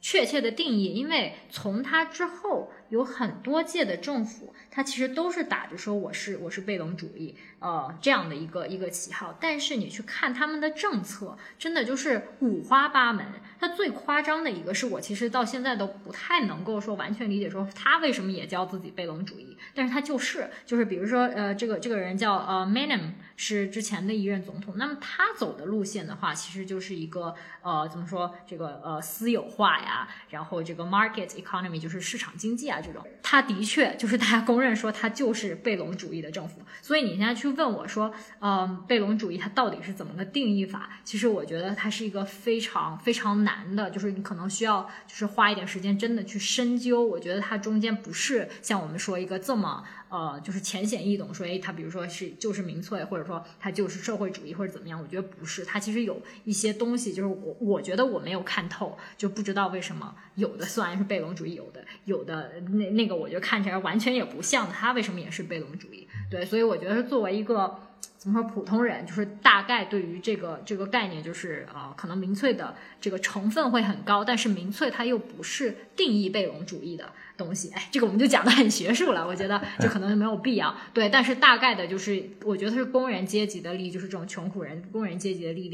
[0.00, 9.36] 确切的定义，因为从他之后有很多届的政府，它其实都是打着说我是我是贝隆主义，呃这样的一个一个旗号。
[9.40, 13.24] 但是你去看他们的政策，真的就是五花八门。
[13.58, 23.12] 它最夸张的一个是我其实到现在都不太能够说完全理解，说他为什么也叫自己贝隆主义，但是他就是就是比如说呃这个这个人叫呃 Manem。
[23.42, 36.60] 是之前的一任总统，那么他走的路线的话，其实就是一个呃，怎么说这个呃私有化呀，然后这个 market economy 就是市场经济啊这种，他的确就是大家公认说他就是贝隆主义的政府。
[36.82, 40.90] 所以你现在去问我说，嗯，贝隆主义它到底是怎么个定义法？
[41.04, 47.04] 其实我觉得它是一个非常非常难的，就是你可能需要就是花一点时间真的去深究。
[47.04, 49.84] 我觉得它中间不是像我们说一个这么。
[50.10, 55.00] 呃，就是浅显易懂，说，哎，他比如说是就是民粹，或者说他就是社会主义，或者怎么样？
[55.00, 66.08] 我觉得不是，他其实有一些东西，就是我我觉得我没有看透，就不知道为什么有的虽然是贝隆主义，有的有的那那个，我觉得看起来完全也不像他为什么也是贝隆主义？
[66.28, 67.78] 对，所以我觉得作为一个
[68.20, 77.10] 怎么说普通人，就是大概对于这个这个概念，就是呃，可能民粹的这个成分会很高，但是民粹它又不是定义贝隆主义的。
[77.40, 80.76] 东西，哎，这个我们就讲的很学术了，我觉得这可能没有必要。
[80.92, 85.68] 对，但是大概的就是，我觉得是工人阶级的利益，就是这种穷苦人、工人阶级的利益，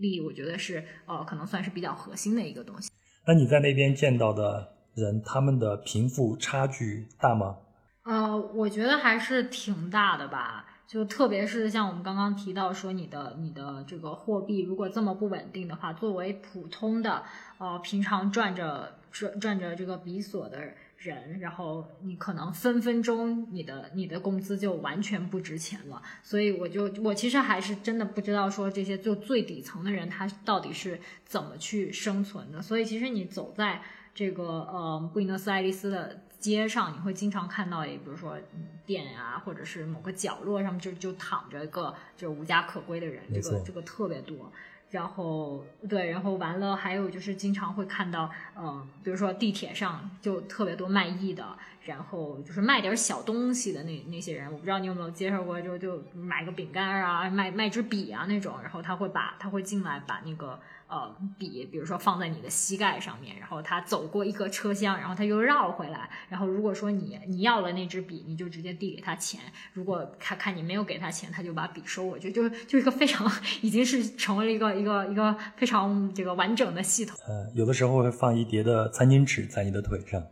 [0.00, 2.90] 利益，我觉得是呃，可能算是比较核心的一个东西。
[3.24, 7.58] 那你在那边见到的人，他们的贫富差距大吗？
[8.04, 10.71] 呃，我觉得还是挺大的吧。
[10.92, 17.22] 就特别是像我们刚刚提到说，你的你的这个货币如果这么不稳定的话，作为普通的
[17.56, 20.58] 呃平常赚着赚赚着这个比索的
[20.98, 26.02] 人，然后你可能分分钟你的你的工资就完全不值钱了。
[26.22, 32.60] 所以我就我其实还是真的不知道说这些就最底层的人他到底是怎么去生存的。
[32.60, 33.80] 所以其实你走在
[34.14, 36.20] 这个呃布宜诺斯艾利斯的。
[36.42, 38.36] 街上你会经常看到，比如说
[38.84, 44.52] 店啊，或者是某个角落上面就就躺着一个就是无家可归的人，这个这个特别多。
[44.90, 48.28] 然后对，然后完了还有就是经常会看到，
[48.58, 60.58] 嗯，比如说地铁上就特别多卖艺的，然后就是卖点小东西的那那些人，我不知道你有没有接受过，就就买个饼干啊，卖卖支笔啊那种，然后他会把他会进来把那个。
[60.92, 69.40] 呃，笔，比如说放在你的膝盖上面，然后他走过一个车厢，然后他又绕回来，然后如果说你你要了那支笔，你就直接递给他钱；
[69.72, 73.26] 如果他看你没有给他钱，他就把笔收回去，就是就一个非常
[73.62, 77.16] 已经是成为了一个一个一个非常这个完整的系统。
[77.26, 80.22] 呃，有的时候会放一叠的餐巾纸在你的腿上。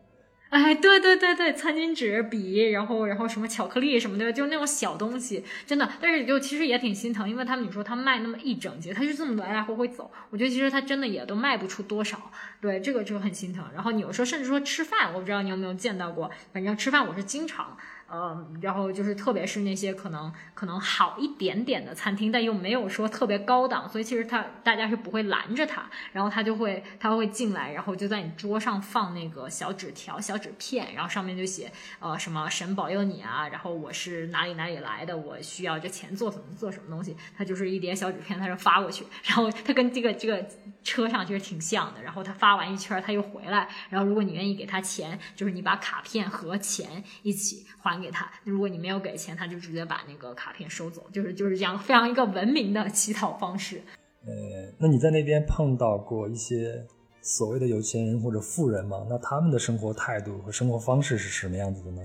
[0.51, 5.89] 哎，对对对对，餐巾纸、笔，然后然后什么巧克力什么的，就那种小东西，真的。
[6.01, 12.33] 但是就其实也挺心疼，因为他们你说他卖那么一整节，他就这么来来回回走，我觉得其实他真的也都卖不出多少。
[12.61, 13.65] 对，这个就很心疼。
[13.73, 17.79] 然后你有时候甚至说吃饭，我不知道你有没有见到过，反正吃饭我是经常。
[18.11, 40.45] 呃，然后就是特别是那些可能可能好一点点的餐厅，但又没有说特别高档，所以其实他大家是不会拦着他，然后他就会他会进来，然后就在你桌上放那个小纸条、小纸片，然后上面就写呃什么神保佑你啊，然后我是哪里哪里来的，我需要这钱做什么做什么东西，他就是一叠小纸片，他就发过去，然后他跟这个这个
[40.83, 48.00] 车上其实挺像的，然后他发完一圈他又回来，然后如果你愿意给他钱，就是你把卡片和钱一起还。
[48.01, 53.83] 给他，如果你没有给钱，他就直接把那个卡片收走，就是就是这样非常一个文明的乞讨方式。
[54.25, 54.33] 呃，
[54.79, 56.85] 那你在那边碰到过一些
[57.23, 59.07] 所谓的有钱人或者富人吗？
[59.09, 62.03] 那他们的生活态度和生活方式是什么样子的呢？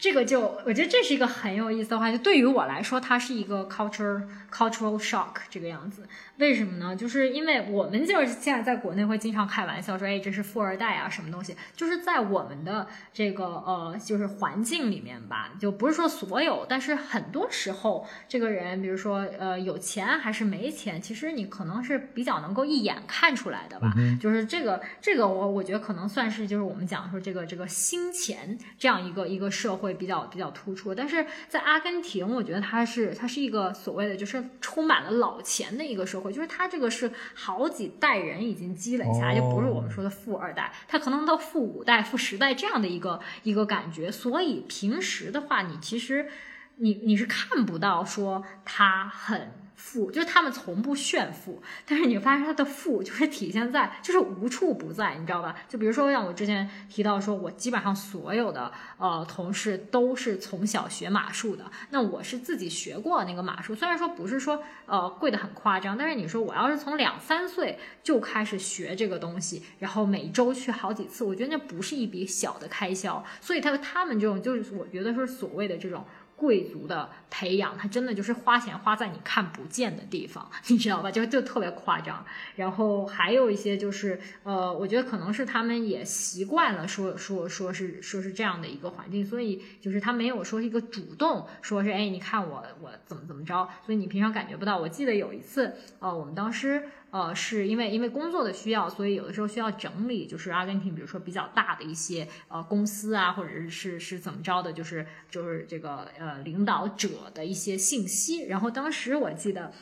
[0.00, 6.08] 这个就我觉得这是一个很有意思的话，就对于我来说，它是一个 culture cultural shock 这个样子。
[6.38, 6.96] 为什么呢？
[6.96, 11.54] 就是因为我们就是现在在国内会经常开玩笑说，哎，这是富二代啊，什么东西？
[11.76, 23.92] 就是在我们的这个呃，就是环境里面吧，就不是说所有，但是很多时候，这个人，比如说呃，有钱还是没钱，其实你可能是比较能够一眼看出来的吧。
[24.18, 30.94] 就是这个这个，我我觉得可能算是就是我们讲说这个这个新钱这样一个一个社会比较比较突出。
[30.94, 36.32] 但是在阿根廷，我觉得它是它是一个所谓的就是充满了老钱的一个社会。
[36.32, 44.10] 就是它这个是好几代人已经积累下来，就不是我们说的富二代，它可能到富五代、富十代这样的一个一个感觉。
[44.10, 46.28] 所以平时的话，你其实
[46.76, 49.52] 你你是看不到说他很。
[49.82, 55.56] 富就是他们从不炫富，但是你发现他的富就是体现在就是无处不在，你知道吧？
[55.66, 76.04] 就比如说像我之前提到说，我基本上所有的呃同事都是从小学马术的，那我是自己学过那个马术，虽然说不是说呃贵的很夸张，但是你说我要是从两三岁就开始学这个东西，然后每周去好几次，我觉得那不是一笔小的开销，所以他他们这种就是我觉得是所谓的这种。
[76.40, 81.10] 贵族的培养，他真的就是花钱花在你看不见的地方， 你知道吧？
[81.10, 82.24] 就就特别夸张。
[82.56, 94.78] 然后还有一些就是，呃，我觉得可能是他们也习惯了说说说是说是这样的一个环境，所以就是他没有说一个主动说是哎，你看我我怎么怎么着，所以你平常感觉不到。
[94.78, 96.88] 我记得有一次，呃，我们当时。
[97.10, 108.44] 呃，是因为因为工作的需要，所以有的时候需要整理，就是阿根廷，比如说比较大的一些呃公司啊，或者是是怎么着的，就是就是这个呃领导者的一些信息。
[108.46, 109.72] 然后当时我记得。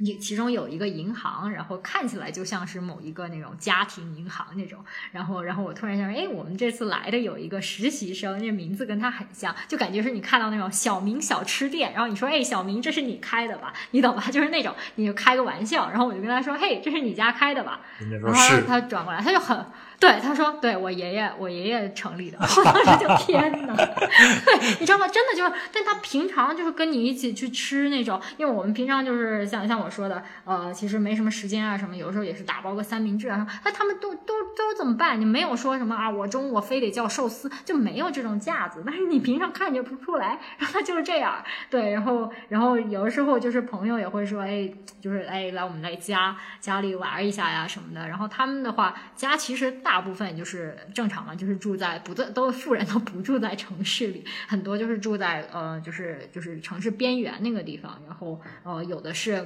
[0.00, 4.82] 你其中有一个银行，然后看起来就像是某一个那种家庭银行那种，
[5.12, 13.72] 然后，然后我突然想，哎，我们这次来的有一个实习生，那名字跟他很像，就感觉是你看到那种小明小吃店，然后你说，哎，小明，这是你开的吧？
[13.90, 14.24] 你懂吧？
[14.32, 17.80] 就是那种，你就开个玩笑，然后我就跟他说，嘿，这是你家开的吧？
[18.22, 19.64] 然后他转过来，他就很。
[20.00, 22.38] 对，他说，对我爷爷，我爷爷成立的。
[22.40, 25.06] 我当时就天哪，对，你知道吗？
[25.06, 33.46] 真的就是，但他平常就是跟你一起去吃那种，因为我们平常就是像像我说的，呃，其实没什么时间啊什么，有时候也是打包个三明治啊。
[33.62, 35.20] 那他们都都都怎么办？
[35.20, 36.08] 你没有说什么啊？
[36.08, 38.82] 我中午我非得叫寿司，就没有这种架子。
[38.86, 41.44] 但是你平常看就不出来，然后他就是这样。
[41.68, 44.66] 对，然后然后有的时候就是朋友也会说，哎，
[44.98, 48.08] 就是哎，来我们来家家里玩一下呀什么的。
[48.08, 49.89] 然后他们的话，家其实大。
[49.90, 59.44] 大部分就是正常嘛，就是住在不在都富人都不住在城市里，很多就是住在呃就是就是城市边缘那个地方，然后呃有的是。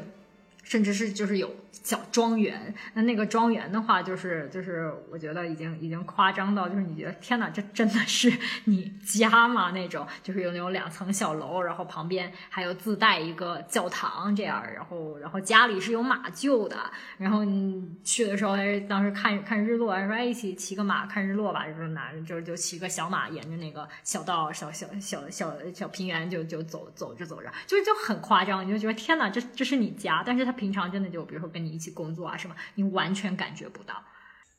[0.64, 8.32] 甚至是就是有小庄园，那那个庄园的话，就是就是我觉得已经已经夸张到，就是你觉得天哪，这真的是
[8.64, 9.70] 你家吗？
[9.72, 16.76] 那种就是有那种两层小楼，然后旁边还有自带一个教堂这样，然后然后家里是有马厩的，
[17.18, 30.53] 然后你去的时候还是当时看看日落，说一起骑个马看日落吧，就是拿就就骑个小马沿着那个小道小小小小小平原就就走走着走着，就是就很夸张，你就觉得天哪，这这是你家，但是他。
[30.54, 33.94] 平常真的就比如说跟你一起工作啊什么，你完全感觉不到。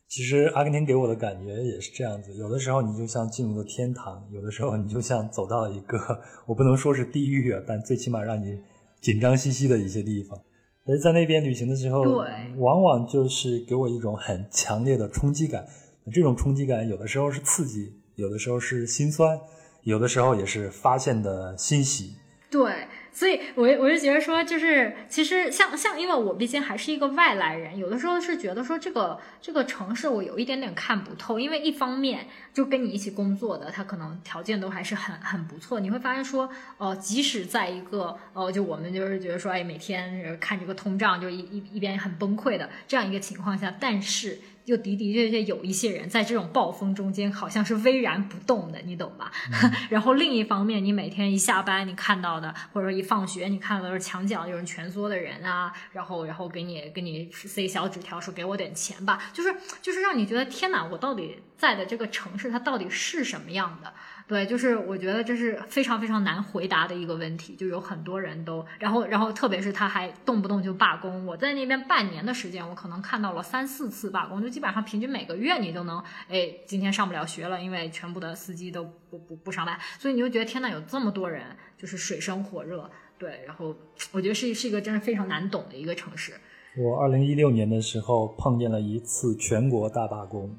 [0.07, 5.97] 其实阿根廷给我的感觉也是这样子，有的时候你就像进入了天堂，有的时候你就像走到了一个
[6.45, 8.55] 我不能说是地狱啊，但最起码让你
[9.01, 10.39] 紧张兮兮的一些地方。
[10.85, 15.65] 而在那边旅行的时候，对，往往就是给我一种很强烈的冲击感。
[16.13, 19.35] 这种冲击感有的时候是刺激，有的时候是心酸，
[19.81, 22.13] 有的时候也是发现的欣喜。
[22.51, 22.87] 对。
[23.16, 31.39] 所以，我我就觉得说，就是其实像像，因为我毕竟还是一个外来人，有的时候是觉得说，这个这个城市我有一点点看不透。
[31.39, 35.80] 因为一方面，就跟你一起工作的，他可能条件都还是很很不错。
[35.80, 44.39] 你会发现说，呃，即使在一个呃，就我们就是觉得说，哎，每天看这个通胀，就一一一边很崩溃的这样一个情况下，但是。
[44.66, 49.32] 就的的确确有一些人在这种暴风中间好像是巍然不动的，你懂吧？
[49.89, 63.93] 然后另一方面，你每天一下班，你看到的或者说一放学，你看到的是墙角有人蜷缩的人啊，然后然后给你给你塞小纸条说给我点钱吧，就是就是让你觉得天哪，我到底在的这个城市它到底是什么样的？
[64.28, 71.23] 对，就是我觉得这是非常非常难回答的一个问题，就有很多人都，然后然后特别是他还动不动就罢工。
[71.28, 81.43] 我在那边半年的时间，我可能看到了三四次罢工，就基本上平均每个月你都能，哎，今天上不了学了，因为全部的司机都不不不上班，所以你就觉得天呐，有这么多人
[81.78, 83.76] 就是水深火热，对，然后
[84.11, 86.34] 我觉得是是一个真是非常难懂的一个城市。
[86.76, 90.57] 我二零一六年的时候碰见了一次全国大罢工。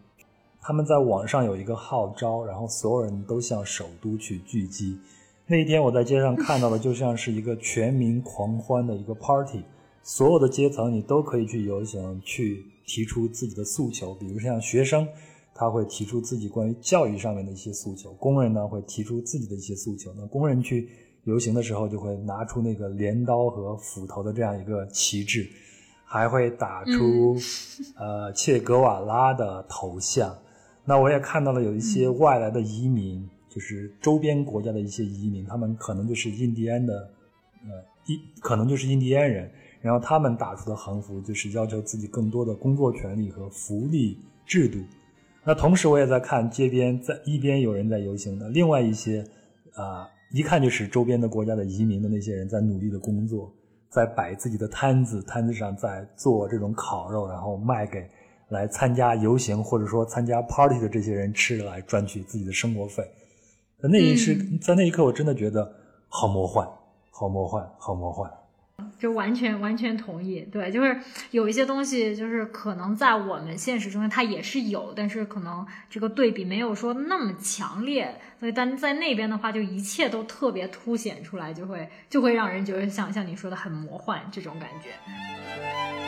[0.67, 4.99] 他们在网上有一个号召，然后所有人都向首都去聚集。
[5.47, 9.62] 那一天我在街上看到的就像是一个全民狂欢的一个 party，
[10.03, 14.12] 所有的阶层你都可以去游行，去提出自己的诉求。
[14.14, 15.07] 比如像学生，
[15.55, 20.12] 他会提出自己关于教育上面的一些诉求；工人呢会提出自己的一些诉求。
[20.17, 20.89] 那工人去
[21.23, 25.49] 游行的时候，就会拿出那个镰刀和斧头的这样一个旗帜，
[26.05, 27.37] 还会打出
[27.97, 30.37] 呃切格瓦拉的头像。
[30.89, 36.95] 那我也看到了有一些外来的移民，就是周边国家的一些移民，他们可能就是印第安的，
[37.64, 44.16] 呃，一可能就是印第安人，然后他们打出的横幅就是要求自己更多的工作权利和福利
[44.47, 44.78] 制度。
[45.43, 49.24] 那同时我也在看街边，在一边有人在游行的，另外一些，
[49.74, 53.53] 啊，一看就是周边的国家的移民的那些人在努力的工作，
[53.91, 58.09] 在摆自己的摊子，摊子上在做这种烤肉，然后卖给。
[58.49, 63.03] 来参加游行或者说参加 party 的这些人吃来赚取自己的生活费，
[63.80, 65.74] 那一时在那一刻我真的觉得
[66.09, 66.66] 好魔幻，
[67.11, 68.30] 好魔幻，好魔幻。
[68.99, 70.99] 就完全完全同意，对，就是
[71.30, 86.06] 有一些东西，就是可能在我们现实中它也是有，但是可能这个对比没有说那么强烈，所以但在那边的话，就一切都特别凸显出来，就会就会让人觉得像像你说的很魔幻这种感觉。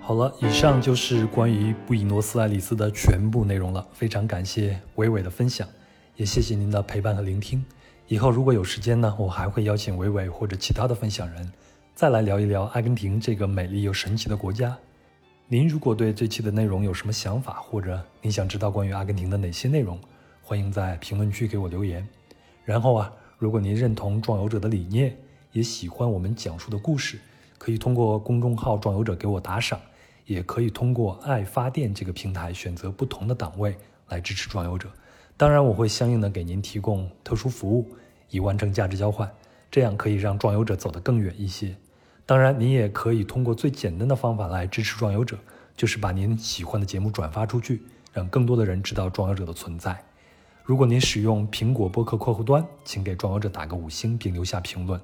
[0.00, 3.84] 好了，以上就是关于布宜诺斯艾利斯的全部内容了。
[3.92, 5.66] 非常感谢伟伟的分享，
[6.14, 7.64] 也谢谢您的陪伴和聆听。
[8.06, 11.52] 以后如果有时间呢，我还会邀请伟伟或者其他的分享人，
[11.92, 14.78] 再来聊一聊阿根廷这个美丽又神奇的国家。
[15.48, 19.98] 您如果对这期的内容有什么想法，或者您想知道关于阿根廷的哪些内容，
[20.40, 22.06] 欢迎在评论区给我留言。
[22.64, 25.16] 然后啊，如果您认同壮游者的理念，
[25.50, 27.18] 也喜欢我们讲述的故事，
[27.66, 29.80] 可以通过公众号“壮游者”给我打赏。
[30.24, 33.76] 也可以通过爱发电这个平台选择不同的档位
[34.08, 34.88] 来支持壮游者，
[35.36, 37.88] 当然我会相应的给您提供特殊服务，
[38.30, 39.28] 以完成价值交换，
[39.68, 41.74] 这样可以让壮游者走得更远一些。
[42.24, 45.36] 当然，您也可以通过最简单的方法来支持壮游者，
[45.76, 50.00] 就是把您喜欢的节目转发出去，让更多的人知道壮游者的存在。
[50.64, 55.00] 如果您使用苹果播客客户端，请给壮游者打个五星并留下评论。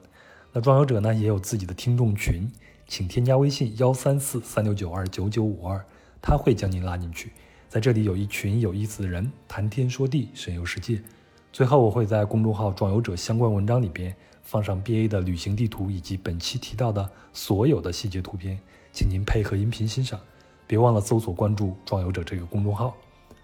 [0.53, 2.51] 那壮游者呢也有自己的听众群。
[2.89, 5.83] 请添加微信幺三四三六九二九九五二，
[6.21, 7.33] 他会将您拉进去。
[7.67, 11.01] 在这里有一群有意思的人谈天说地，神游世界。
[11.55, 18.59] 最后，我会在公众号“壮游者”相关文章里边放上 BA 的旅行地图以及本期提到的所有的细节图片，
[18.93, 20.21] 请您配合音频欣赏。
[20.67, 22.95] 别忘了搜索关注“壮游者”这个公众号。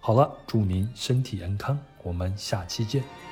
[0.01, 3.28] 好了，祝您身体安康，我们下期见。